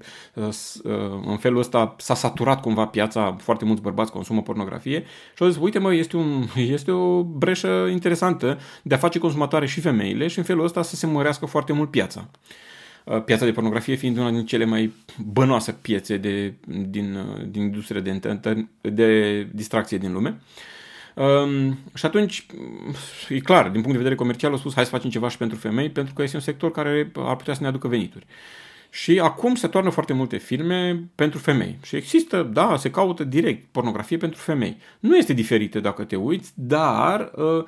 în 1.25 1.37
felul 1.37 1.59
ăsta 1.59 1.95
s-a 1.97 2.15
saturat 2.15 2.61
cumva 2.61 2.85
piața, 2.85 3.35
foarte 3.39 3.65
mulți 3.65 3.81
bărbați 3.81 4.11
consumă 4.11 4.41
pornografie 4.41 5.03
și 5.35 5.43
au 5.43 5.49
zis, 5.49 5.61
uite 5.61 5.79
mă, 5.79 5.93
este, 5.93 6.17
un, 6.17 6.43
este 6.75 6.91
o 6.91 7.23
breșă 7.23 7.87
interesantă 7.91 8.59
de 8.83 8.95
a 8.95 8.97
face 8.97 9.19
consumatoare 9.19 9.65
și 9.65 9.81
femeile 9.81 10.27
și 10.27 10.37
în 10.37 10.43
felul 10.43 10.63
ăsta 10.63 10.81
să 10.81 10.95
se 10.95 11.05
mărească 11.05 11.45
foarte 11.45 11.73
mult 11.73 11.91
piața. 11.91 12.27
Uh, 13.07 13.23
piața 13.23 13.45
de 13.45 13.51
pornografie 13.51 13.95
fiind 13.95 14.17
una 14.17 14.31
din 14.31 14.45
cele 14.45 14.65
mai 14.65 14.93
bănoase 15.25 15.77
piețe 15.81 16.17
de, 16.17 16.53
din, 16.65 17.15
uh, 17.15 17.45
din 17.49 17.61
industria 17.61 18.01
de, 18.01 18.67
de 18.81 19.41
distracție 19.51 19.97
din 19.97 20.13
lume. 20.13 20.41
Um, 21.15 21.77
și 21.93 22.05
atunci, 22.05 22.45
e 23.29 23.39
clar, 23.39 23.63
din 23.63 23.71
punct 23.71 23.91
de 23.91 23.97
vedere 23.97 24.15
comercial, 24.15 24.51
au 24.51 24.57
spus 24.57 24.73
hai 24.73 24.83
să 24.83 24.89
facem 24.89 25.09
ceva 25.09 25.29
și 25.29 25.37
pentru 25.37 25.57
femei, 25.57 25.89
pentru 25.89 26.13
că 26.13 26.23
este 26.23 26.35
un 26.35 26.41
sector 26.41 26.71
care 26.71 27.11
ar 27.15 27.35
putea 27.35 27.53
să 27.53 27.61
ne 27.61 27.67
aducă 27.67 27.87
venituri. 27.87 28.25
Și 28.89 29.19
acum 29.19 29.55
se 29.55 29.67
toarnă 29.67 29.89
foarte 29.89 30.13
multe 30.13 30.37
filme 30.37 31.03
pentru 31.15 31.39
femei. 31.39 31.79
Și 31.83 31.95
există, 31.95 32.43
da, 32.53 32.77
se 32.77 32.91
caută 32.91 33.23
direct 33.23 33.65
pornografie 33.71 34.17
pentru 34.17 34.39
femei. 34.39 34.77
Nu 34.99 35.17
este 35.17 35.33
diferită 35.33 35.79
dacă 35.79 36.03
te 36.03 36.15
uiți, 36.15 36.51
dar 36.55 37.31
uh, 37.35 37.63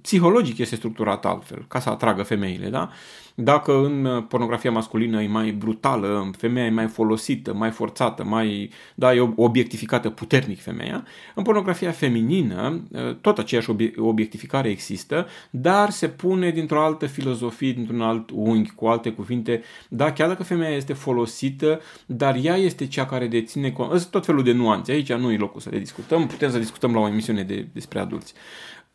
psihologic 0.00 0.58
este 0.58 0.76
structurat 0.76 1.24
altfel, 1.24 1.64
ca 1.68 1.80
să 1.80 1.88
atragă 1.88 2.22
femeile, 2.22 2.68
da? 2.68 2.90
Dacă 3.36 3.84
în 3.84 4.04
uh, 4.04 4.24
pornografia 4.28 4.70
masculină 4.70 5.22
e 5.22 5.26
mai 5.26 5.50
brutală, 5.50 6.30
femeia 6.36 6.66
e 6.66 6.70
mai 6.70 6.86
folosită, 6.86 7.54
mai 7.54 7.70
forțată, 7.70 8.24
mai, 8.24 8.70
da, 8.94 9.14
e 9.14 9.32
obiectificată 9.36 10.10
puternic 10.10 10.60
femeia, 10.60 11.04
în 11.34 11.42
pornografia 11.42 11.90
feminină 11.90 12.82
uh, 12.90 13.14
tot 13.20 13.38
aceeași 13.38 13.70
obiectificare 13.96 14.68
există, 14.68 15.26
dar 15.50 15.90
se 15.90 16.08
pune 16.08 16.50
dintr-o 16.50 16.82
altă 16.82 17.06
filozofie, 17.06 17.72
dintr-un 17.72 18.00
alt 18.00 18.30
unghi, 18.30 18.70
cu 18.70 18.86
alte 18.86 19.10
cuvinte, 19.10 19.62
da, 19.88 20.12
chiar 20.12 20.28
dacă 20.28 20.42
femeia 20.42 20.76
este 20.76 20.92
folosită, 20.92 21.80
dar 22.06 22.38
ea 22.42 22.56
este 22.56 22.86
cea 22.86 23.06
care 23.06 23.26
deține, 23.26 23.74
tot 24.10 24.24
felul 24.24 24.42
de 24.42 24.52
nuanțe, 24.52 24.92
aici 24.92 25.12
nu 25.12 25.32
e 25.32 25.36
locul 25.36 25.60
să 25.60 25.68
le 25.72 25.78
discutăm, 25.78 26.26
putem 26.26 26.50
să 26.50 26.58
discutăm 26.58 26.94
la 26.94 27.00
o 27.00 27.08
emisiune 27.08 27.42
de, 27.42 27.66
despre 27.72 27.98
adulți. 27.98 28.34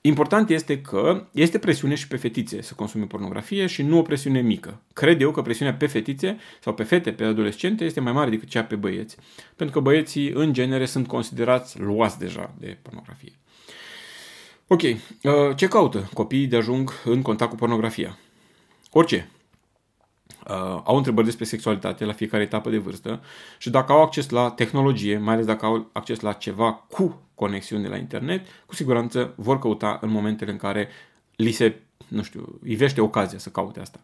Important 0.01 0.49
este 0.49 0.81
că 0.81 1.27
este 1.31 1.57
presiune 1.57 1.95
și 1.95 2.07
pe 2.07 2.17
fetițe 2.17 2.62
să 2.62 2.73
consume 2.73 3.05
pornografie 3.05 3.65
și 3.65 3.81
nu 3.83 3.97
o 3.97 4.01
presiune 4.01 4.41
mică. 4.41 4.81
Cred 4.93 5.21
eu 5.21 5.31
că 5.31 5.41
presiunea 5.41 5.75
pe 5.75 5.88
fetițe 5.88 6.38
sau 6.62 6.73
pe 6.73 6.83
fete, 6.83 7.12
pe 7.12 7.23
adolescente, 7.23 7.85
este 7.85 7.99
mai 7.99 8.12
mare 8.12 8.29
decât 8.29 8.47
cea 8.47 8.63
pe 8.63 8.75
băieți. 8.75 9.17
Pentru 9.55 9.75
că 9.75 9.81
băieții, 9.81 10.29
în 10.29 10.53
genere, 10.53 10.85
sunt 10.85 11.07
considerați 11.07 11.79
luați 11.79 12.19
deja 12.19 12.53
de 12.59 12.77
pornografie. 12.81 13.33
Ok, 14.67 14.81
uh, 14.81 14.95
ce 15.55 15.67
caută 15.67 16.09
copiii 16.13 16.47
de 16.47 16.55
ajung 16.55 16.91
în 17.05 17.21
contact 17.21 17.49
cu 17.49 17.55
pornografia? 17.55 18.17
orice, 18.91 19.29
uh, 19.31 19.38
au 20.83 20.95
întrebări 20.95 21.25
despre 21.25 21.45
sexualitate 21.45 22.05
la 22.05 22.13
fiecare 22.13 22.43
etapă 22.43 22.69
de 22.69 22.77
vârstă 22.77 23.21
și 23.57 23.69
dacă 23.69 23.91
au 23.91 24.01
acces 24.01 24.29
la 24.29 24.49
tehnologie, 24.49 25.17
mai 25.17 25.33
ales 25.33 25.45
dacă 25.45 25.65
au 25.65 25.89
acces 25.91 26.19
la 26.19 26.33
ceva 26.33 26.71
cu 26.71 27.21
conexiune 27.35 27.88
la 27.88 27.97
internet, 27.97 28.45
cu 28.65 28.75
siguranță 28.75 29.33
vor 29.35 29.59
căuta 29.59 29.97
în 30.01 30.09
momentele 30.09 30.51
în 30.51 30.57
care 30.57 30.88
li 31.35 31.51
se, 31.51 31.81
nu 32.07 32.23
știu, 32.23 32.59
ivește 32.63 33.01
ocazia 33.01 33.38
să 33.38 33.49
caute 33.49 33.79
asta. 33.79 33.99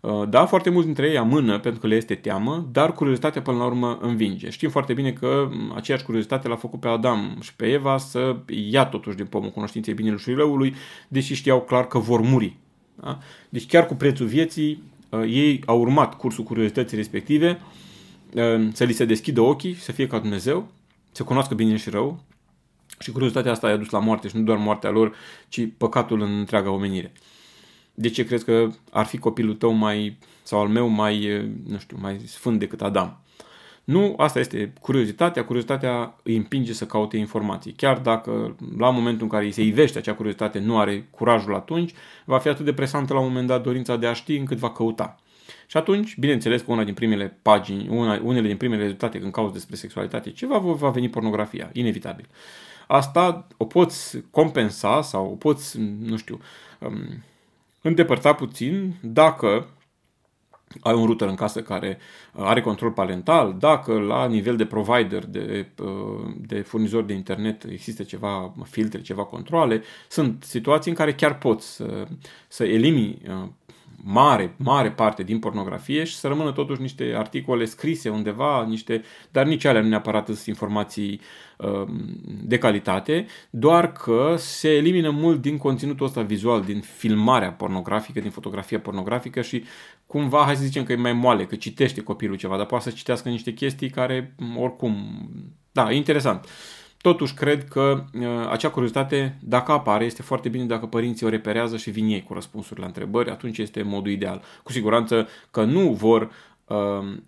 Uh, 0.00 0.28
da, 0.28 0.46
foarte 0.46 0.70
mulți 0.70 0.86
dintre 0.86 1.08
ei 1.08 1.18
amână 1.18 1.58
pentru 1.58 1.80
că 1.80 1.86
le 1.86 1.94
este 1.94 2.14
teamă, 2.14 2.68
dar 2.72 2.92
curiozitatea 2.92 3.42
până 3.42 3.56
la 3.56 3.64
urmă 3.64 3.98
învinge. 4.00 4.50
Știm 4.50 4.70
foarte 4.70 4.92
bine 4.92 5.12
că 5.12 5.48
aceeași 5.74 6.04
curiozitate 6.04 6.48
l-a 6.48 6.56
făcut 6.56 6.80
pe 6.80 6.88
Adam 6.88 7.36
și 7.40 7.54
pe 7.54 7.66
Eva 7.66 7.98
să 7.98 8.36
ia 8.46 8.84
totuși 8.84 9.16
din 9.16 9.26
pomul 9.26 9.50
cunoștinței 9.50 9.94
binelui 9.94 10.20
și 10.20 10.32
răului, 10.32 10.74
deși 11.08 11.34
știau 11.34 11.60
clar 11.60 11.86
că 11.86 11.98
vor 11.98 12.20
muri. 12.20 12.56
Da? 12.94 13.18
Deci 13.48 13.66
chiar 13.66 13.86
cu 13.86 13.94
prețul 13.94 14.26
vieții, 14.26 14.70
uh, 14.72 14.91
ei 15.20 15.62
au 15.66 15.80
urmat 15.80 16.16
cursul 16.16 16.44
curiozității 16.44 16.96
respective, 16.96 17.60
uh, 18.34 18.68
să 18.72 18.84
li 18.84 18.92
se 18.92 19.04
deschidă 19.04 19.40
ochii, 19.40 19.74
să 19.74 19.92
fie 19.92 20.06
ca 20.06 20.18
Dumnezeu, 20.18 20.68
să 21.12 21.22
cunoască 21.22 21.54
bine 21.54 21.76
și 21.76 21.90
rău, 21.90 22.22
și 22.98 23.10
curiozitatea 23.10 23.52
asta 23.52 23.68
i-a 23.68 23.76
dus 23.76 23.90
la 23.90 23.98
moarte 23.98 24.28
și 24.28 24.36
nu 24.36 24.42
doar 24.42 24.58
moartea 24.58 24.90
lor, 24.90 25.14
ci 25.48 25.68
păcatul 25.76 26.20
în 26.20 26.38
întreaga 26.38 26.70
omenire. 26.70 27.12
De 27.94 28.08
ce 28.08 28.24
crezi 28.24 28.44
că 28.44 28.70
ar 28.90 29.04
fi 29.04 29.18
copilul 29.18 29.54
tău 29.54 29.72
mai, 29.72 30.18
sau 30.42 30.60
al 30.60 30.68
meu 30.68 30.88
mai, 30.88 31.46
nu 31.66 31.78
știu, 31.78 31.96
mai 32.00 32.20
sfânt 32.24 32.58
decât 32.58 32.82
Adam? 32.82 33.20
Nu, 33.84 34.14
asta 34.16 34.38
este 34.38 34.72
curiozitatea. 34.80 35.44
Curiozitatea 35.44 36.14
îi 36.22 36.36
împinge 36.36 36.72
să 36.72 36.86
caute 36.86 37.16
informații. 37.16 37.72
Chiar 37.72 37.98
dacă 37.98 38.56
la 38.78 38.90
momentul 38.90 39.22
în 39.22 39.28
care 39.28 39.44
îi 39.44 39.52
se 39.52 39.62
ivește 39.62 39.98
acea 39.98 40.14
curiozitate 40.14 40.58
nu 40.58 40.78
are 40.78 41.08
curajul 41.10 41.54
atunci, 41.54 41.92
va 42.24 42.38
fi 42.38 42.48
atât 42.48 42.64
de 42.64 42.72
presantă 42.72 43.12
la 43.12 43.18
un 43.18 43.26
moment 43.26 43.46
dat 43.46 43.62
dorința 43.62 43.96
de 43.96 44.06
a 44.06 44.12
ști 44.12 44.36
încât 44.36 44.58
va 44.58 44.70
căuta. 44.70 45.16
Și 45.66 45.76
atunci, 45.76 46.18
bineînțeles 46.18 46.60
că 46.60 46.72
una 46.72 46.84
din 46.84 46.94
primele 46.94 47.38
pagini, 47.42 47.88
una, 47.88 48.20
unele 48.24 48.46
din 48.46 48.56
primele 48.56 48.82
rezultate 48.82 49.18
când 49.20 49.32
cauți 49.32 49.52
despre 49.52 49.76
sexualitate, 49.76 50.30
ceva 50.30 50.58
va 50.58 50.90
veni 50.90 51.08
pornografia, 51.08 51.70
inevitabil. 51.72 52.28
Asta 52.86 53.46
o 53.56 53.64
poți 53.64 54.18
compensa 54.30 55.02
sau 55.02 55.24
o 55.30 55.34
poți, 55.34 55.78
nu 55.80 56.16
știu, 56.16 56.40
um, 56.78 57.22
îndepărta 57.82 58.32
puțin 58.32 58.94
dacă 59.00 59.68
ai 60.80 60.94
un 60.94 61.04
router 61.06 61.28
în 61.28 61.34
casă 61.34 61.62
care 61.62 61.98
uh, 62.32 62.44
are 62.46 62.60
control 62.60 62.90
parental, 62.90 63.56
dacă 63.58 63.92
la 63.92 64.26
nivel 64.26 64.56
de 64.56 64.66
provider, 64.66 65.26
de, 65.26 65.66
uh, 65.82 66.34
de 66.36 66.60
furnizor 66.60 67.02
de 67.02 67.12
internet 67.12 67.64
există 67.64 68.02
ceva 68.02 68.52
filtre, 68.64 69.00
ceva 69.00 69.24
controle, 69.24 69.82
sunt 70.08 70.42
situații 70.42 70.90
în 70.90 70.96
care 70.96 71.14
chiar 71.14 71.38
poți 71.38 71.74
să, 71.74 72.06
să 72.48 72.64
elimini 72.64 73.22
uh, 73.28 73.48
mare, 74.04 74.54
mare 74.56 74.90
parte 74.90 75.22
din 75.22 75.38
pornografie 75.38 76.04
și 76.04 76.14
să 76.14 76.28
rămână 76.28 76.52
totuși 76.52 76.80
niște 76.80 77.14
articole 77.16 77.64
scrise 77.64 78.08
undeva, 78.08 78.64
niște, 78.64 79.02
dar 79.30 79.46
nici 79.46 79.64
alea 79.64 79.82
nu 79.82 79.88
neapărat 79.88 80.26
sunt 80.26 80.38
informații 80.38 81.20
uh, 81.58 81.88
de 82.24 82.58
calitate, 82.58 83.26
doar 83.50 83.92
că 83.92 84.34
se 84.36 84.68
elimină 84.68 85.10
mult 85.10 85.40
din 85.40 85.56
conținutul 85.56 86.06
ăsta 86.06 86.22
vizual, 86.22 86.62
din 86.62 86.80
filmarea 86.80 87.52
pornografică, 87.52 88.20
din 88.20 88.30
fotografia 88.30 88.80
pornografică 88.80 89.40
și 89.40 89.64
cumva, 90.06 90.42
hai 90.44 90.56
să 90.56 90.64
zicem 90.64 90.84
că 90.84 90.92
e 90.92 90.96
mai 90.96 91.12
moale, 91.12 91.44
că 91.44 91.54
citește 91.54 92.00
copilul 92.00 92.36
ceva, 92.36 92.56
dar 92.56 92.66
poate 92.66 92.84
să 92.90 92.96
citească 92.96 93.28
niște 93.28 93.52
chestii 93.52 93.90
care 93.90 94.34
oricum, 94.56 94.94
da, 95.72 95.90
e 95.92 95.96
interesant. 95.96 96.44
Uh, 96.44 96.81
Totuși, 97.02 97.34
cred 97.34 97.68
că 97.68 98.04
uh, 98.14 98.26
acea 98.50 98.70
curiozitate, 98.70 99.36
dacă 99.40 99.72
apare, 99.72 100.04
este 100.04 100.22
foarte 100.22 100.48
bine 100.48 100.64
dacă 100.64 100.86
părinții 100.86 101.26
o 101.26 101.28
reperează 101.28 101.76
și 101.76 101.90
vin 101.90 102.06
ei 102.06 102.22
cu 102.22 102.34
răspunsuri 102.34 102.80
la 102.80 102.86
întrebări, 102.86 103.30
atunci 103.30 103.58
este 103.58 103.82
modul 103.82 104.12
ideal. 104.12 104.42
Cu 104.62 104.72
siguranță 104.72 105.28
că 105.50 105.64
nu 105.64 105.92
vor, 105.92 106.30
uh, 106.66 106.76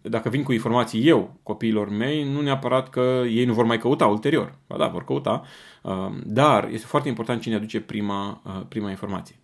dacă 0.02 0.28
vin 0.28 0.42
cu 0.42 0.52
informații 0.52 1.08
eu 1.08 1.34
copiilor 1.42 1.88
mei, 1.88 2.32
nu 2.32 2.40
neapărat 2.40 2.90
că 2.90 3.22
ei 3.28 3.44
nu 3.44 3.52
vor 3.52 3.64
mai 3.64 3.78
căuta 3.78 4.06
ulterior. 4.06 4.54
Ba 4.66 4.76
da, 4.76 4.86
vor 4.86 5.04
căuta, 5.04 5.42
uh, 5.82 6.10
dar 6.24 6.68
este 6.72 6.86
foarte 6.86 7.08
important 7.08 7.40
cine 7.40 7.54
aduce 7.54 7.80
prima, 7.80 8.42
uh, 8.46 8.62
prima 8.68 8.90
informație. 8.90 9.36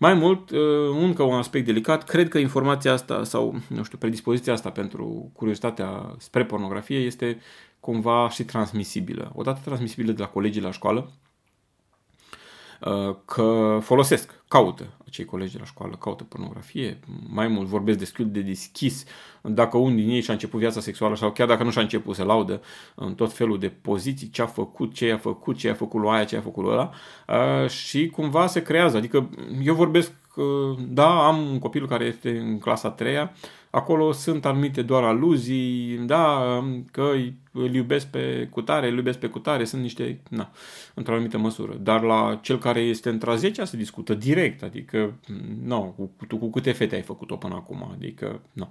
Mai 0.00 0.14
mult, 0.14 0.50
uh, 0.50 0.58
încă 1.00 1.22
un 1.22 1.36
aspect 1.36 1.66
delicat, 1.66 2.04
cred 2.04 2.28
că 2.28 2.38
informația 2.38 2.92
asta 2.92 3.24
sau, 3.24 3.56
nu 3.66 3.82
știu, 3.82 3.98
predispoziția 3.98 4.52
asta 4.52 4.70
pentru 4.70 5.30
curiozitatea 5.32 6.14
spre 6.18 6.44
pornografie 6.44 6.98
este 6.98 7.38
cumva 7.80 8.28
și 8.30 8.44
transmisibilă. 8.44 9.32
Odată 9.34 9.60
transmisibilă 9.64 10.12
de 10.12 10.22
la 10.22 10.28
colegii 10.28 10.60
la 10.60 10.70
școală, 10.70 11.10
uh, 12.80 13.16
că 13.24 13.78
folosesc, 13.82 14.42
caută 14.48 14.86
acei 15.08 15.24
colegi 15.24 15.52
de 15.52 15.58
la 15.58 15.64
școală, 15.64 15.96
caută 16.00 16.24
pornografie, 16.24 16.98
mai 17.28 17.48
mult 17.48 17.66
vorbesc 17.66 17.98
destul 17.98 18.30
de 18.30 18.40
deschis. 18.40 19.04
Dacă 19.42 19.76
unul 19.76 19.96
din 19.96 20.08
ei 20.08 20.20
și-a 20.20 20.32
început 20.32 20.60
viața 20.60 20.80
sexuală 20.80 21.16
sau 21.16 21.32
chiar 21.32 21.46
dacă 21.46 21.62
nu 21.62 21.70
și-a 21.70 21.82
început, 21.82 22.14
se 22.14 22.22
laudă 22.22 22.60
în 22.94 23.14
tot 23.14 23.32
felul 23.32 23.58
de 23.58 23.68
poziții, 23.68 24.30
ce 24.30 24.42
a 24.42 24.46
făcut, 24.46 24.94
ce 24.94 25.12
a 25.12 25.18
făcut, 25.18 25.56
ce 25.56 25.70
a 25.70 25.74
făcut 25.74 26.00
lui 26.00 26.10
aia, 26.10 26.24
ce 26.24 26.36
a 26.36 26.40
făcut 26.40 26.64
lui 26.64 26.72
ăla 26.72 26.90
uh, 27.28 27.68
și 27.68 28.08
cumva 28.08 28.46
se 28.46 28.62
creează. 28.62 28.96
Adică 28.96 29.30
eu 29.62 29.74
vorbesc, 29.74 30.12
uh, 30.36 30.78
da, 30.78 31.26
am 31.26 31.50
un 31.50 31.58
copil 31.58 31.86
care 31.86 32.04
este 32.04 32.38
în 32.38 32.58
clasa 32.58 32.90
3 32.90 33.30
acolo 33.70 34.12
sunt 34.12 34.44
anumite 34.44 34.82
doar 34.82 35.02
aluzii, 35.02 35.96
da, 36.06 36.42
că 36.90 37.12
îl 37.52 37.74
iubesc 37.74 38.06
pe 38.06 38.48
cutare, 38.50 38.88
îl 38.88 38.96
iubesc 38.96 39.18
pe 39.18 39.26
cutare, 39.26 39.64
sunt 39.64 39.82
niște, 39.82 40.20
na, 40.30 40.50
într-o 40.94 41.12
anumită 41.12 41.38
măsură. 41.38 41.74
Dar 41.80 42.02
la 42.02 42.38
cel 42.42 42.58
care 42.58 42.80
este 42.80 43.08
într-a 43.08 43.34
10 43.34 43.64
se 43.64 43.76
discută 43.76 44.14
direct, 44.14 44.62
adică, 44.62 45.14
nu, 45.64 45.94
cu, 45.96 46.26
tu 46.26 46.36
cu 46.36 46.50
câte 46.50 46.72
fete 46.72 46.94
ai 46.94 47.02
făcut-o 47.02 47.36
până 47.36 47.54
acum, 47.54 47.90
adică, 47.92 48.40
nu. 48.52 48.68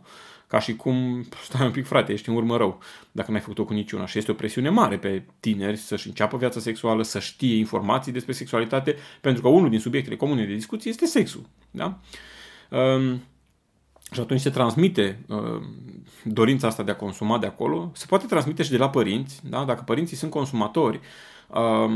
Ca 0.47 0.59
și 0.59 0.75
cum, 0.75 1.25
stai 1.47 1.65
un 1.65 1.71
pic 1.71 1.85
frate, 1.85 2.13
ești 2.13 2.29
în 2.29 2.35
urmă 2.35 2.57
rău 2.57 2.79
dacă 3.11 3.31
n-ai 3.31 3.39
făcut-o 3.39 3.65
cu 3.65 3.73
niciuna. 3.73 4.05
Și 4.05 4.17
este 4.17 4.31
o 4.31 4.33
presiune 4.33 4.69
mare 4.69 4.97
pe 4.97 5.23
tineri 5.39 5.77
să-și 5.77 6.07
înceapă 6.07 6.37
viața 6.37 6.59
sexuală, 6.59 7.03
să 7.03 7.19
știe 7.19 7.57
informații 7.57 8.11
despre 8.11 8.33
sexualitate, 8.33 8.95
pentru 9.21 9.41
că 9.41 9.47
unul 9.47 9.69
din 9.69 9.79
subiectele 9.79 10.15
comune 10.15 10.45
de 10.45 10.53
discuție 10.53 10.89
este 10.91 11.05
sexul. 11.05 11.45
Da? 11.71 11.99
Um, 12.69 13.21
și 14.11 14.19
atunci 14.19 14.39
se 14.39 14.49
transmite 14.49 15.25
uh, 15.27 15.61
dorința 16.23 16.67
asta 16.67 16.83
de 16.83 16.91
a 16.91 16.95
consuma 16.95 17.37
de 17.37 17.45
acolo, 17.45 17.91
se 17.93 18.05
poate 18.07 18.25
transmite 18.25 18.63
și 18.63 18.71
de 18.71 18.77
la 18.77 18.89
părinți, 18.89 19.41
da? 19.49 19.63
dacă 19.63 19.83
părinții 19.85 20.17
sunt 20.17 20.31
consumatori, 20.31 20.99
uh, 21.47 21.91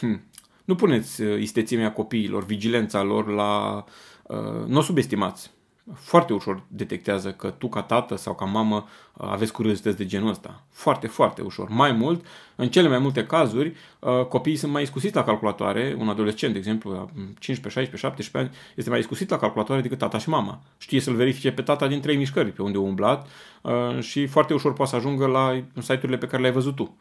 hm, 0.00 0.22
nu 0.64 0.74
puneți 0.74 1.22
uh, 1.22 1.40
istețimea 1.40 1.92
copiilor, 1.92 2.44
vigilența 2.44 3.02
lor 3.02 3.28
la... 3.28 3.84
Uh, 4.22 4.66
nu 4.66 4.78
o 4.78 4.82
subestimați 4.82 5.50
foarte 5.94 6.32
ușor 6.32 6.62
detectează 6.68 7.32
că 7.32 7.50
tu 7.50 7.68
ca 7.68 7.82
tată 7.82 8.16
sau 8.16 8.34
ca 8.34 8.44
mamă 8.44 8.86
uh, 9.16 9.28
aveți 9.30 9.52
curiozități 9.52 9.96
de 9.96 10.06
genul 10.06 10.28
ăsta. 10.28 10.62
Foarte, 10.70 11.06
foarte 11.06 11.42
ușor. 11.42 11.68
Mai 11.68 11.92
mult, 11.92 12.26
în 12.56 12.68
cele 12.68 12.88
mai 12.88 12.98
multe 12.98 13.24
cazuri, 13.24 13.74
uh, 13.98 14.24
copiii 14.24 14.56
sunt 14.56 14.72
mai 14.72 14.82
iscusiți 14.82 15.14
la 15.14 15.24
calculatoare. 15.24 15.96
Un 15.98 16.08
adolescent, 16.08 16.52
de 16.52 16.58
exemplu, 16.58 16.92
la 16.92 17.06
15, 17.38 17.68
16, 17.68 17.96
17 17.96 18.38
ani, 18.38 18.50
este 18.74 18.90
mai 18.90 18.98
iscusit 18.98 19.30
la 19.30 19.38
calculatoare 19.38 19.80
decât 19.80 19.98
tata 19.98 20.18
și 20.18 20.28
mama. 20.28 20.60
Știe 20.78 21.00
să-l 21.00 21.14
verifice 21.14 21.52
pe 21.52 21.62
tata 21.62 21.86
din 21.86 22.00
trei 22.00 22.16
mișcări 22.16 22.52
pe 22.52 22.62
unde 22.62 22.78
a 22.78 22.80
umblat 22.80 23.28
uh, 23.62 24.00
și 24.00 24.26
foarte 24.26 24.54
ușor 24.54 24.72
poate 24.72 24.90
să 24.90 24.96
ajungă 24.96 25.26
la 25.26 25.62
site-urile 25.78 26.18
pe 26.18 26.26
care 26.26 26.40
le-ai 26.40 26.54
văzut 26.54 26.74
tu. 26.74 26.96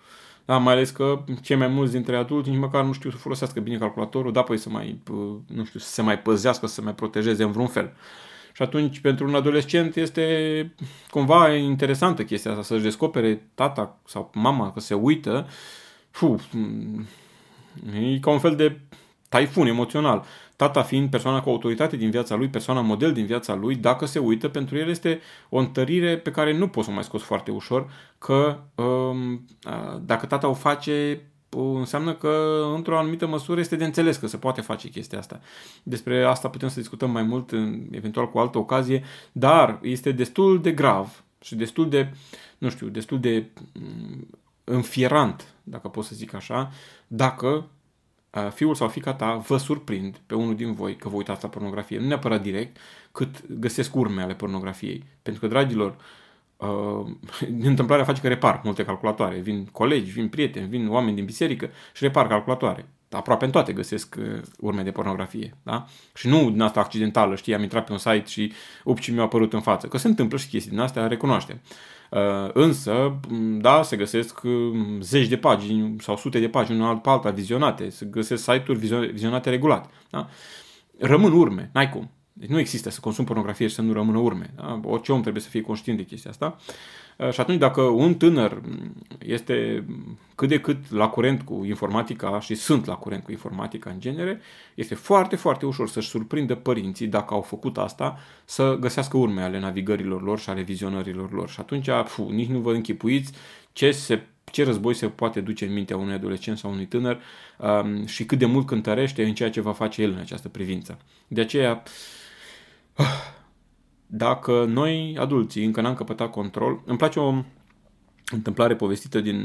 Da, 0.46 0.58
mai 0.58 0.74
ales 0.74 0.90
că 0.90 1.24
cei 1.42 1.56
mai 1.56 1.68
mulți 1.68 1.92
dintre 1.92 2.16
adulți 2.16 2.50
nici 2.50 2.60
măcar 2.60 2.84
nu 2.84 2.92
știu 2.92 3.10
să 3.10 3.18
folosească 3.18 3.60
bine 3.60 3.78
calculatorul, 3.78 4.32
da, 4.32 4.42
păi 4.42 4.58
să 4.58 4.70
mai, 4.70 5.00
nu 5.48 5.66
știu, 5.66 5.80
să 5.80 5.90
se 5.90 6.02
mai 6.02 6.20
păzească, 6.20 6.68
să 6.68 6.74
se 6.74 6.82
mai 6.82 6.96
protejeze 6.96 7.44
în 7.44 7.52
vreun 7.52 7.68
fel. 7.68 7.94
Și 8.56 8.62
atunci, 8.62 9.00
pentru 9.00 9.28
un 9.28 9.36
adolescent, 9.36 9.96
este 9.96 10.76
cumva 11.10 11.54
interesantă 11.54 12.24
chestia 12.24 12.52
asta, 12.52 12.64
să-și 12.64 12.84
descopere 12.84 13.52
tata 13.56 14.00
sau 14.06 14.32
mama 14.34 14.72
că 14.72 14.80
se 14.80 14.94
uită. 14.94 15.48
Fuh, 16.12 16.42
e 17.94 18.20
ca 18.20 18.30
un 18.30 18.40
fel 18.40 18.56
de 18.56 18.80
taifun 19.30 19.68
emoțional. 19.68 20.26
Tata 20.56 20.82
fiind 20.82 21.10
persoana 21.10 21.42
cu 21.42 21.50
autoritate 21.50 21.96
din 21.98 22.10
viața 22.10 22.36
lui, 22.36 22.50
persoana 22.50 22.82
model 22.82 23.14
din 23.14 23.26
viața 23.26 23.56
lui, 23.56 23.76
dacă 23.76 24.06
se 24.06 24.20
uită, 24.20 24.50
pentru 24.50 24.78
el 24.78 24.90
este 24.90 25.20
o 25.50 25.58
întărire 25.58 26.18
pe 26.18 26.32
care 26.32 26.58
nu 26.58 26.68
poți 26.68 26.86
să 26.86 26.92
o 26.92 26.94
mai 26.96 27.04
scoți 27.04 27.24
foarte 27.24 27.52
ușor, 27.52 27.92
că 28.18 28.60
um, 28.76 29.46
dacă 30.02 30.26
tata 30.26 30.48
o 30.48 30.54
face, 30.54 31.22
înseamnă 31.62 32.14
că, 32.14 32.64
într-o 32.76 32.98
anumită 32.98 33.28
măsură, 33.28 33.60
este 33.60 33.76
de 33.76 33.86
înțeles 33.86 34.18
că 34.18 34.28
se 34.28 34.38
poate 34.38 34.62
face 34.62 34.90
chestia 34.90 35.20
asta. 35.20 35.40
Despre 35.84 36.24
asta 36.24 36.50
putem 36.50 36.70
să 36.70 36.80
discutăm 36.80 37.12
mai 37.12 37.24
mult, 37.24 37.52
eventual 37.92 38.30
cu 38.30 38.38
altă 38.38 38.58
ocazie, 38.58 39.04
dar 39.32 39.80
este 39.82 40.12
destul 40.12 40.62
de 40.62 40.72
grav 40.72 41.24
și 41.42 41.56
destul 41.56 41.90
de, 41.90 42.14
nu 42.58 42.70
știu, 42.70 42.88
destul 42.88 43.20
de 43.20 43.46
mm, 43.74 44.28
înfierant, 44.64 45.54
dacă 45.64 45.88
pot 45.88 46.04
să 46.04 46.16
zic 46.16 46.34
așa, 46.34 46.72
dacă 47.08 47.68
fiul 48.54 48.76
sau 48.76 48.88
fica 48.88 49.14
ta 49.14 49.36
vă 49.36 49.58
surprind 49.58 50.22
pe 50.26 50.36
unul 50.36 50.56
din 50.56 50.74
voi 50.74 50.96
că 50.96 51.10
vă 51.10 51.16
uitați 51.16 51.44
la 51.44 51.50
pornografie, 51.50 52.00
nu 52.00 52.08
neapărat 52.08 52.42
direct, 52.42 52.78
cât 53.12 53.48
găsesc 53.48 53.96
urme 53.96 54.22
ale 54.22 54.34
pornografiei. 54.34 55.04
Pentru 55.22 55.42
că, 55.42 55.48
dragilor, 55.48 55.90
uh, 55.90 56.25
uh, 56.58 57.06
întâmplarea 57.62 58.06
face 58.06 58.22
că 58.22 58.28
repar 58.28 58.62
multe 58.64 58.86
calculatoare. 58.86 59.40
Vin 59.40 59.66
colegi, 59.66 60.12
vin 60.12 60.28
prieteni, 60.28 60.68
vin 60.68 60.88
oameni 60.90 61.16
din 61.16 61.26
biserică 61.26 61.70
și 61.94 62.04
repar 62.04 62.28
calculatoare. 62.28 62.86
aproape 63.10 63.46
în 63.46 63.52
toate 63.52 63.74
găsesc 63.74 64.16
uh, 64.20 64.42
urme 64.60 64.84
de 64.84 64.92
pornografie, 64.92 65.58
da? 65.64 65.86
Și 66.14 66.28
nu 66.28 66.50
din 66.50 66.62
asta 66.62 66.80
accidentală, 66.80 67.36
știi, 67.36 67.56
am 67.56 67.62
intrat 67.62 67.86
pe 67.86 67.92
un 67.92 67.98
site 67.98 68.24
și 68.26 68.54
up 68.84 69.00
și 69.00 69.12
mi-a 69.12 69.24
apărut 69.24 69.54
în 69.54 69.62
față, 69.62 69.88
că 69.88 69.98
se 69.98 70.08
întâmplă 70.08 70.38
și 70.38 70.48
chestii 70.48 70.72
din 70.72 70.80
astea, 70.80 71.08
recunoaștem. 71.08 71.62
Uh, 72.10 72.50
însă, 72.54 73.20
da, 73.58 73.84
se 73.84 73.96
găsesc 73.96 74.42
zeci 75.00 75.28
de 75.28 75.38
pagini 75.38 75.96
sau 76.00 76.18
sute 76.18 76.40
de 76.40 76.50
pagini 76.50 76.80
una 76.80 76.98
pe 76.98 77.10
alta 77.10 77.30
vizionate, 77.30 77.90
se 77.90 78.06
găsesc 78.06 78.44
site-uri 78.44 79.10
vizionate 79.12 79.50
regulat, 79.50 79.90
da? 80.10 80.30
Rămân 81.00 81.32
urme, 81.32 81.70
n-ai 81.74 81.90
cum. 81.90 82.10
Deci 82.38 82.50
nu 82.50 82.60
există 82.60 82.90
să 82.90 83.00
consumi 83.00 83.28
pornografie 83.28 83.68
și 83.68 83.76
să 83.76 83.82
nu 83.82 83.94
rămână 83.94 84.18
urme. 84.18 84.54
Da? 84.56 84.80
Orice 84.84 85.12
om 85.12 85.22
trebuie 85.22 85.42
să 85.42 85.50
fie 85.50 85.62
conștient 85.62 85.98
de 85.98 86.06
chestia 86.06 86.32
asta. 86.32 86.58
Uh, 87.18 87.32
și 87.32 87.40
atunci 87.40 87.60
dacă 87.60 87.82
un 87.82 88.16
tânăr 88.16 88.62
este 89.20 89.86
cât 90.36 90.50
de 90.50 90.60
cât 90.60 90.92
la 90.92 91.08
curent 91.08 91.42
cu 91.42 91.64
informatica 91.66 92.40
și 92.40 92.56
sunt 92.56 92.86
la 92.86 92.96
curent 92.96 93.24
cu 93.24 93.32
informatica 93.32 93.90
în 93.90 94.00
genere, 94.00 94.42
este 94.74 94.96
foarte, 94.96 95.36
foarte 95.36 95.66
ușor 95.66 95.90
să-și 95.90 96.10
surprindă 96.10 96.56
părinții, 96.56 97.08
dacă 97.08 97.34
au 97.34 97.42
făcut 97.42 97.78
asta, 97.78 98.18
să 98.46 98.78
găsească 98.80 99.18
urme 99.18 99.42
ale 99.42 99.60
navigărilor 99.60 100.24
lor 100.24 100.40
și 100.40 100.50
ale 100.50 100.62
vizionărilor 100.62 101.32
lor. 101.32 101.50
Și 101.50 101.60
atunci, 101.60 101.90
fu, 102.06 102.30
nici 102.30 102.50
nu 102.50 102.60
vă 102.60 102.74
închipuiți 102.74 103.32
ce 103.74 103.92
se 103.92 104.24
ce 104.56 104.64
război 104.64 104.94
se 104.94 105.08
poate 105.08 105.42
duce 105.42 105.66
în 105.66 105.74
mintea 105.74 105.98
unui 105.98 106.14
adolescent 106.14 106.58
sau 106.58 106.72
unui 106.72 106.86
tânăr 106.86 107.22
um, 107.58 108.06
și 108.06 108.26
cât 108.26 108.38
de 108.38 108.46
mult 108.46 108.66
cântărește 108.66 109.24
în 109.24 109.34
ceea 109.34 109.50
ce 109.50 109.62
va 109.62 109.72
face 109.72 110.02
el 110.02 110.12
în 110.12 110.18
această 110.18 110.50
privință. 110.50 110.98
De 111.28 111.42
aceea, 111.42 111.84
dacă 114.06 114.66
noi, 114.66 115.18
adulții, 115.20 115.66
încă 115.66 115.82
n-am 115.82 115.94
căpătat 115.94 116.32
control, 116.32 116.82
îmi 116.86 116.98
place 116.98 117.20
o 117.20 117.44
întâmplare 118.32 118.76
povestită 118.76 119.22
din... 119.22 119.40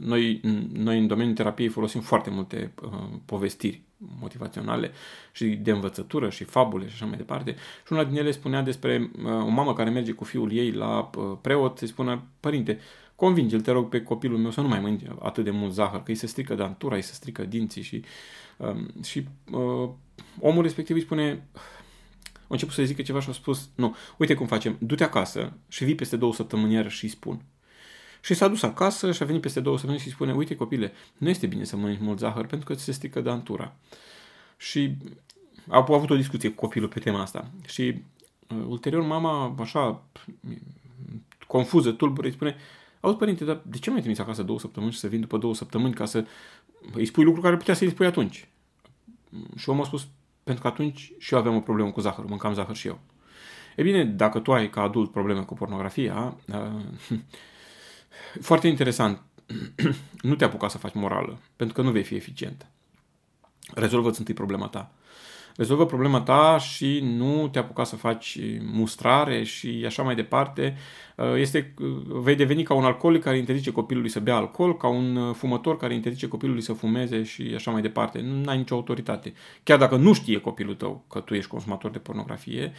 Noi, 0.00 0.40
noi 0.72 0.98
în 0.98 1.06
domeniul 1.06 1.34
terapiei 1.34 1.68
folosim 1.68 2.00
foarte 2.00 2.30
multe 2.30 2.72
uh, 2.82 2.90
povestiri 3.24 3.82
motivaționale 4.20 4.90
și 5.32 5.46
de 5.46 5.70
învățătură 5.70 6.30
și 6.30 6.44
fabule 6.44 6.86
și 6.86 6.92
așa 6.94 7.06
mai 7.06 7.16
departe. 7.16 7.54
Și 7.86 7.92
una 7.92 8.04
din 8.04 8.16
ele 8.16 8.30
spunea 8.30 8.62
despre 8.62 9.10
uh, 9.24 9.32
o 9.32 9.48
mamă 9.48 9.72
care 9.72 9.90
merge 9.90 10.12
cu 10.12 10.24
fiul 10.24 10.52
ei 10.52 10.70
la 10.70 11.10
uh, 11.16 11.38
preot 11.40 11.78
să-i 11.78 11.88
spună, 11.88 12.22
părinte, 12.40 12.78
convinge-l, 13.22 13.60
te 13.60 13.70
rog, 13.70 13.88
pe 13.88 14.02
copilul 14.02 14.38
meu 14.38 14.50
să 14.50 14.60
nu 14.60 14.68
mai 14.68 14.80
mănânce 14.80 15.16
atât 15.18 15.44
de 15.44 15.50
mult 15.50 15.72
zahăr, 15.72 16.02
că 16.02 16.10
îi 16.10 16.16
se 16.16 16.26
strică 16.26 16.54
dantura, 16.54 16.94
îi 16.94 17.02
se 17.02 17.12
strică 17.12 17.44
dinții 17.44 17.82
și, 17.82 18.04
uh, 18.56 19.04
și 19.04 19.26
uh, 19.50 19.90
omul 20.40 20.62
respectiv 20.62 20.96
îi 20.96 21.02
spune, 21.02 21.48
a 22.34 22.46
început 22.48 22.74
să 22.74 22.82
zică 22.82 23.02
ceva 23.02 23.20
și 23.20 23.28
a 23.28 23.32
spus, 23.32 23.70
nu, 23.74 23.96
uite 24.16 24.34
cum 24.34 24.46
facem, 24.46 24.76
du-te 24.80 25.04
acasă 25.04 25.52
și 25.68 25.84
vii 25.84 25.94
peste 25.94 26.16
două 26.16 26.34
săptămâni 26.34 26.72
iară 26.72 26.88
și 26.88 27.04
îi 27.04 27.10
spun. 27.10 27.42
Și 28.22 28.34
s-a 28.34 28.48
dus 28.48 28.62
acasă 28.62 29.12
și 29.12 29.22
a 29.22 29.26
venit 29.26 29.40
peste 29.40 29.60
două 29.60 29.76
săptămâni 29.76 30.02
și 30.02 30.08
îi 30.08 30.14
spune, 30.14 30.32
uite 30.32 30.56
copile, 30.56 30.92
nu 31.18 31.28
este 31.28 31.46
bine 31.46 31.64
să 31.64 31.76
mănânci 31.76 32.00
mult 32.00 32.18
zahăr 32.18 32.46
pentru 32.46 32.66
că 32.66 32.74
ți 32.74 32.84
se 32.84 32.92
strică 32.92 33.20
dantura. 33.20 33.76
Și 34.56 34.96
a, 35.68 35.76
a 35.88 35.94
avut 35.94 36.10
o 36.10 36.16
discuție 36.16 36.48
cu 36.48 36.54
copilul 36.54 36.88
pe 36.88 37.00
tema 37.00 37.20
asta. 37.20 37.50
Și 37.66 38.02
uh, 38.48 38.64
ulterior 38.66 39.02
mama, 39.02 39.54
așa, 39.58 40.04
confuză, 41.46 41.90
tulbură, 41.90 42.26
îi 42.26 42.32
spune, 42.32 42.56
auzi 43.02 43.18
părinte, 43.18 43.44
dar 43.44 43.60
de 43.64 43.76
ce 43.76 43.84
nu 43.86 43.92
mai 43.92 44.00
trimis 44.00 44.18
acasă 44.18 44.42
două 44.42 44.58
săptămâni 44.58 44.92
și 44.92 44.98
să 44.98 45.08
vin 45.08 45.20
după 45.20 45.38
două 45.38 45.54
săptămâni 45.54 45.94
ca 45.94 46.04
să 46.04 46.24
îi 46.92 47.06
spui 47.06 47.24
lucruri 47.24 47.46
care 47.46 47.56
putea 47.56 47.74
să 47.74 47.84
îi 47.84 47.90
spui 47.90 48.06
atunci? 48.06 48.48
Și 49.56 49.68
omul 49.68 49.82
a 49.82 49.86
spus, 49.86 50.08
pentru 50.44 50.62
că 50.62 50.68
atunci 50.68 51.12
și 51.18 51.32
eu 51.34 51.38
aveam 51.40 51.54
o 51.54 51.60
problemă 51.60 51.90
cu 51.90 52.00
zahărul, 52.00 52.28
mâncam 52.28 52.54
zahăr 52.54 52.76
și 52.76 52.86
eu. 52.86 53.00
E 53.76 53.82
bine, 53.82 54.04
dacă 54.04 54.38
tu 54.38 54.52
ai 54.52 54.70
ca 54.70 54.82
adult 54.82 55.10
probleme 55.10 55.42
cu 55.42 55.54
pornografia, 55.54 56.36
uh, 56.48 57.18
foarte 58.40 58.68
interesant, 58.68 59.22
nu 60.20 60.34
te 60.34 60.44
apuca 60.44 60.68
să 60.68 60.78
faci 60.78 60.94
morală, 60.94 61.38
pentru 61.56 61.74
că 61.74 61.82
nu 61.82 61.90
vei 61.90 62.02
fi 62.02 62.14
eficient. 62.14 62.66
Rezolvă-ți 63.74 64.18
întâi 64.18 64.34
problema 64.34 64.68
ta 64.68 64.92
rezolvă 65.56 65.86
problema 65.86 66.20
ta 66.20 66.58
și 66.58 67.00
nu 67.02 67.48
te 67.48 67.58
apuca 67.58 67.84
să 67.84 67.96
faci 67.96 68.38
mustrare 68.72 69.42
și 69.42 69.82
așa 69.86 70.02
mai 70.02 70.14
departe. 70.14 70.76
Uh, 71.16 71.34
este, 71.36 71.74
uh, 71.78 71.86
vei 72.22 72.34
deveni 72.34 72.62
ca 72.62 72.74
un 72.74 72.84
alcoolic 72.84 73.22
care 73.22 73.38
interzice 73.38 73.72
copilului 73.72 74.10
să 74.10 74.20
bea 74.20 74.36
alcool, 74.36 74.76
ca 74.76 74.88
un 74.88 75.16
uh, 75.16 75.34
fumător 75.34 75.76
care 75.76 75.94
interzice 75.94 76.28
copilului 76.28 76.62
să 76.62 76.72
fumeze 76.72 77.22
și 77.22 77.52
așa 77.54 77.70
mai 77.70 77.82
departe. 77.82 78.20
Nu 78.20 78.50
ai 78.50 78.56
nicio 78.56 78.74
autoritate. 78.74 79.32
Chiar 79.62 79.78
dacă 79.78 79.96
nu 79.96 80.12
știe 80.12 80.38
copilul 80.38 80.74
tău 80.74 81.04
că 81.08 81.20
tu 81.20 81.34
ești 81.34 81.50
consumator 81.50 81.90
de 81.90 81.98
pornografie, 81.98 82.72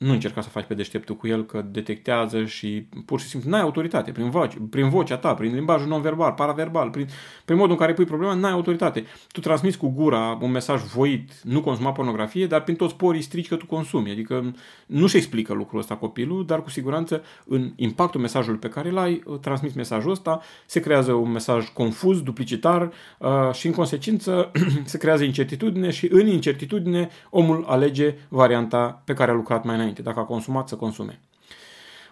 nu 0.00 0.12
încerca 0.12 0.40
să 0.40 0.48
faci 0.48 0.64
pe 0.64 0.74
deșteptul 0.74 1.16
cu 1.16 1.26
el, 1.26 1.44
că 1.44 1.64
detectează 1.70 2.44
și 2.44 2.86
pur 3.04 3.20
și 3.20 3.26
simplu 3.26 3.50
n-ai 3.50 3.60
autoritate 3.60 4.10
prin, 4.10 4.30
voce, 4.30 4.58
prin 4.70 4.88
vocea 4.88 5.16
ta, 5.16 5.34
prin 5.34 5.54
limbajul 5.54 5.88
non-verbal, 5.88 6.32
paraverbal, 6.32 6.90
prin, 6.90 7.06
prin 7.44 7.56
modul 7.56 7.72
în 7.72 7.78
care 7.78 7.92
pui 7.92 8.04
problema, 8.04 8.34
n-ai 8.34 8.52
autoritate. 8.52 9.04
Tu 9.32 9.40
transmiți 9.40 9.78
cu 9.78 9.88
gura 9.88 10.38
un 10.40 10.50
mesaj 10.50 10.82
voit, 10.82 11.42
nu 11.42 11.60
consuma 11.60 11.92
pornografie, 11.92 12.46
dar 12.46 12.62
prin 12.62 12.76
toți 12.76 12.96
porii 12.96 13.22
strici 13.22 13.48
că 13.48 13.56
tu 13.56 13.66
consumi. 13.66 14.10
Adică 14.10 14.52
nu-și 14.86 15.16
explică 15.16 15.52
lucrul 15.52 15.78
ăsta 15.80 15.96
copilul, 15.96 16.46
dar 16.46 16.62
cu 16.62 16.70
siguranță 16.70 17.22
în 17.44 17.72
impactul 17.76 18.20
mesajului 18.20 18.58
pe 18.58 18.68
care 18.68 18.88
îl 18.88 18.98
ai, 18.98 19.22
transmiți 19.40 19.76
mesajul 19.76 20.10
ăsta, 20.10 20.40
se 20.66 20.80
creează 20.80 21.12
un 21.12 21.30
mesaj 21.30 21.68
confuz, 21.68 22.20
duplicitar 22.20 22.90
uh, 23.18 23.52
și 23.52 23.66
în 23.66 23.72
consecință 23.72 24.50
se 24.84 24.98
creează 24.98 25.24
incertitudine 25.24 25.90
și 25.90 26.08
în 26.10 26.26
incertitudine 26.26 27.08
omul 27.30 27.64
alege 27.68 28.14
varianta 28.28 29.02
pe 29.04 29.12
care 29.12 29.30
a 29.30 29.34
lucrat 29.34 29.64
mai 29.64 29.74
înainte 29.74 29.88
înainte. 29.90 30.02
Dacă 30.02 30.20
a 30.20 30.34
consumat, 30.34 30.68
să 30.68 30.76
consume. 30.76 31.20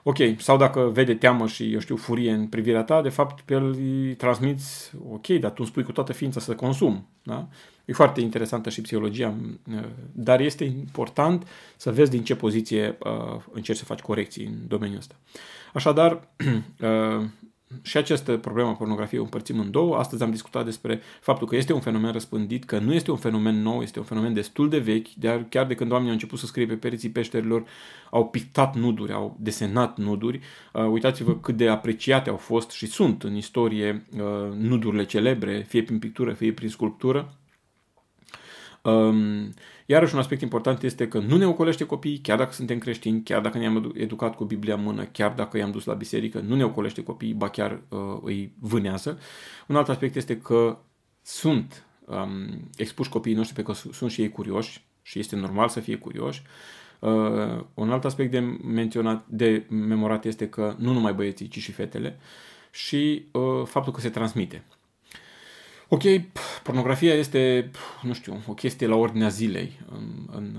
Ok, 0.02 0.16
sau 0.38 0.56
dacă 0.56 0.80
vede 0.80 1.14
teamă 1.14 1.46
și, 1.46 1.72
eu 1.72 1.78
știu, 1.78 1.96
furie 1.96 2.32
în 2.32 2.46
privirea 2.46 2.82
ta, 2.82 3.02
de 3.02 3.08
fapt 3.08 3.40
pe 3.40 3.54
el 3.54 3.72
îi 3.72 4.14
transmiți, 4.14 4.92
ok, 5.10 5.26
dar 5.26 5.50
tu 5.50 5.56
îmi 5.58 5.66
spui 5.66 5.82
cu 5.82 5.92
toată 5.92 6.12
ființa 6.12 6.40
să 6.40 6.54
consum. 6.54 7.08
Da? 7.22 7.48
E 7.84 7.92
foarte 7.92 8.20
interesantă 8.20 8.70
și 8.70 8.80
psihologia, 8.80 9.34
dar 10.12 10.40
este 10.40 10.64
important 10.64 11.46
să 11.76 11.92
vezi 11.92 12.10
din 12.10 12.24
ce 12.24 12.36
poziție 12.36 12.98
uh, 13.00 13.40
încerci 13.52 13.78
să 13.78 13.84
faci 13.84 14.00
corecții 14.00 14.46
în 14.46 14.54
domeniul 14.68 14.98
ăsta. 14.98 15.14
Așadar, 15.74 16.12
uh, 16.80 17.24
și 17.83 17.96
această 17.96 18.37
problemă 18.37 18.68
a 18.68 18.72
pornografiei 18.72 19.20
o 19.20 19.22
împărțim 19.22 19.59
în 19.59 19.70
două. 19.70 19.96
Astăzi 19.96 20.22
am 20.22 20.31
discutat 20.31 20.64
despre 20.64 21.00
faptul 21.20 21.46
că 21.46 21.57
este 21.57 21.72
un 21.72 21.81
fenomen 21.81 22.12
răspândit, 22.12 22.64
că 22.64 22.78
nu 22.78 22.94
este 22.94 23.11
un 23.11 23.16
fenomen 23.16 23.62
nou, 23.62 23.83
este 23.83 23.98
un 23.98 24.04
fenomen 24.04 24.35
destul 24.35 24.68
de 24.68 24.78
vechi, 24.78 25.09
de 25.09 25.46
chiar 25.48 25.66
de 25.66 25.74
când 25.74 25.90
oamenii 25.90 26.11
au 26.11 26.16
început 26.16 26.38
să 26.38 26.46
scrie 26.46 26.66
pe 26.66 26.74
pereții 26.74 27.11
peșterilor, 27.11 27.64
au 28.11 28.28
pictat 28.28 28.76
nuduri, 28.76 29.12
au 29.12 29.37
desenat 29.40 29.98
nuduri. 29.98 30.40
Uh, 30.72 30.87
uitați-vă 30.87 31.37
cât 31.37 31.57
de 31.57 31.68
apreciate 31.68 32.31
au 32.31 32.37
fost 32.37 32.70
și 32.70 32.87
sunt 32.87 33.22
în 33.22 33.37
istorie 33.37 34.07
uh, 34.16 34.20
nudurile 34.57 35.04
celebre, 35.04 35.64
fie 35.68 35.83
prin 35.83 35.98
pictură, 35.98 36.33
fie 36.33 36.52
prin 36.52 36.68
sculptură. 36.68 37.38
Um, 38.82 39.52
Iarăși 39.90 40.14
un 40.14 40.20
aspect 40.20 40.40
important 40.40 40.82
este 40.82 41.08
că 41.08 41.18
nu 41.18 41.36
ne 41.36 41.46
ocolește 41.46 41.86
copiii, 41.86 42.18
chiar 42.18 42.38
dacă 42.38 42.52
suntem 42.52 42.78
creștini, 42.78 43.22
chiar 43.22 43.40
dacă 43.40 43.58
ne-am 43.58 43.92
educat 43.94 44.34
cu 44.34 44.44
Biblia 44.44 44.74
în 44.74 44.82
mână, 44.82 45.04
chiar 45.04 45.32
dacă 45.32 45.56
i-am 45.56 45.70
dus 45.70 45.84
la 45.84 45.94
biserică, 45.94 46.40
nu 46.40 46.56
ne 46.56 46.64
ocolește 46.64 47.02
copiii, 47.02 47.34
ba 47.34 47.48
chiar 47.48 47.80
uh, 47.88 47.98
îi 48.22 48.52
vânează. 48.58 49.18
Un 49.66 49.76
alt 49.76 49.88
aspect 49.88 50.16
este 50.16 50.38
că 50.38 50.78
sunt 51.22 51.86
um, 52.04 52.70
expuși 52.76 53.10
copiii 53.10 53.34
noștri 53.34 53.54
pe 53.54 53.62
că 53.62 53.72
sunt 53.72 54.10
și 54.10 54.22
ei 54.22 54.30
curioși 54.30 54.84
și 55.02 55.18
este 55.18 55.36
normal 55.36 55.68
să 55.68 55.80
fie 55.80 55.96
curioși. 55.96 56.42
Uh, 56.98 57.64
un 57.74 57.90
alt 57.90 58.04
aspect 58.04 58.30
de 58.30 58.40
menționat, 58.64 59.26
de 59.26 59.66
memorat 59.68 60.24
este 60.24 60.48
că 60.48 60.74
nu 60.78 60.92
numai 60.92 61.12
băieții, 61.12 61.48
ci 61.48 61.58
și 61.58 61.72
fetele 61.72 62.18
și 62.70 63.24
uh, 63.32 63.64
faptul 63.64 63.92
că 63.92 64.00
se 64.00 64.10
transmite. 64.10 64.64
Ok, 65.90 66.03
pornografia 66.62 67.14
este, 67.14 67.70
nu 68.03 68.12
știu, 68.12 68.42
o 68.46 68.53
chestie 68.53 68.87
la 68.87 68.96
ordinea 68.96 69.29
zilei 69.29 69.81
în, 69.90 70.37
în, 70.37 70.57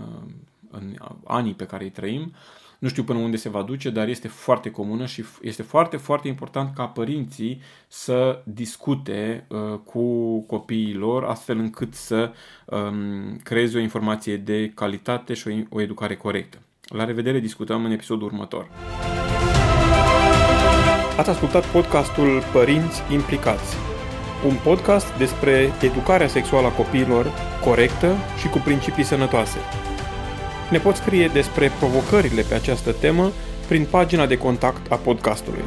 în 0.72 0.96
anii 1.26 1.54
pe 1.54 1.66
care 1.66 1.84
îi 1.84 1.90
trăim. 1.90 2.34
Nu 2.80 2.88
știu 2.88 3.04
până 3.04 3.20
unde 3.20 3.38
se 3.38 3.50
va 3.50 3.62
duce, 3.62 3.90
dar 3.90 4.08
este 4.08 4.28
foarte 4.28 4.72
comună 4.72 5.06
și 5.06 5.24
este 5.42 5.64
foarte, 5.64 5.98
foarte 5.98 6.28
important 6.28 6.76
ca 6.76 6.86
părinții 6.86 7.62
să 7.88 8.42
discute 8.46 9.46
uh, 9.48 9.80
cu 9.84 10.40
copiii 10.42 10.94
lor 10.94 11.24
astfel 11.24 11.58
încât 11.58 11.94
să 11.94 12.32
um, 12.66 13.38
creeze 13.44 13.78
o 13.78 13.82
informație 13.82 14.38
de 14.38 14.72
calitate 14.76 15.34
și 15.34 15.48
o, 15.48 15.78
o 15.78 15.82
educare 15.82 16.16
corectă. 16.16 16.58
La 16.82 17.06
revedere, 17.06 17.40
discutăm 17.40 17.86
în 17.86 17.92
episodul 17.92 18.28
următor. 18.28 18.70
Ați 21.18 21.30
ascultat 21.30 21.72
podcastul 21.72 22.42
Părinți 22.54 23.02
Implicați 23.12 23.89
un 24.46 24.56
podcast 24.64 25.18
despre 25.18 25.74
educarea 25.82 26.28
sexuală 26.28 26.68
a 26.68 26.72
copiilor 26.72 27.32
corectă 27.64 28.16
și 28.40 28.48
cu 28.48 28.58
principii 28.58 29.04
sănătoase. 29.04 29.58
Ne 30.72 30.78
poți 30.78 31.00
scrie 31.00 31.28
despre 31.28 31.72
provocările 31.80 32.42
pe 32.42 32.54
această 32.54 32.92
temă 32.92 33.32
prin 33.68 33.88
pagina 33.90 34.26
de 34.26 34.38
contact 34.38 34.92
a 34.92 34.96
podcastului. 34.96 35.64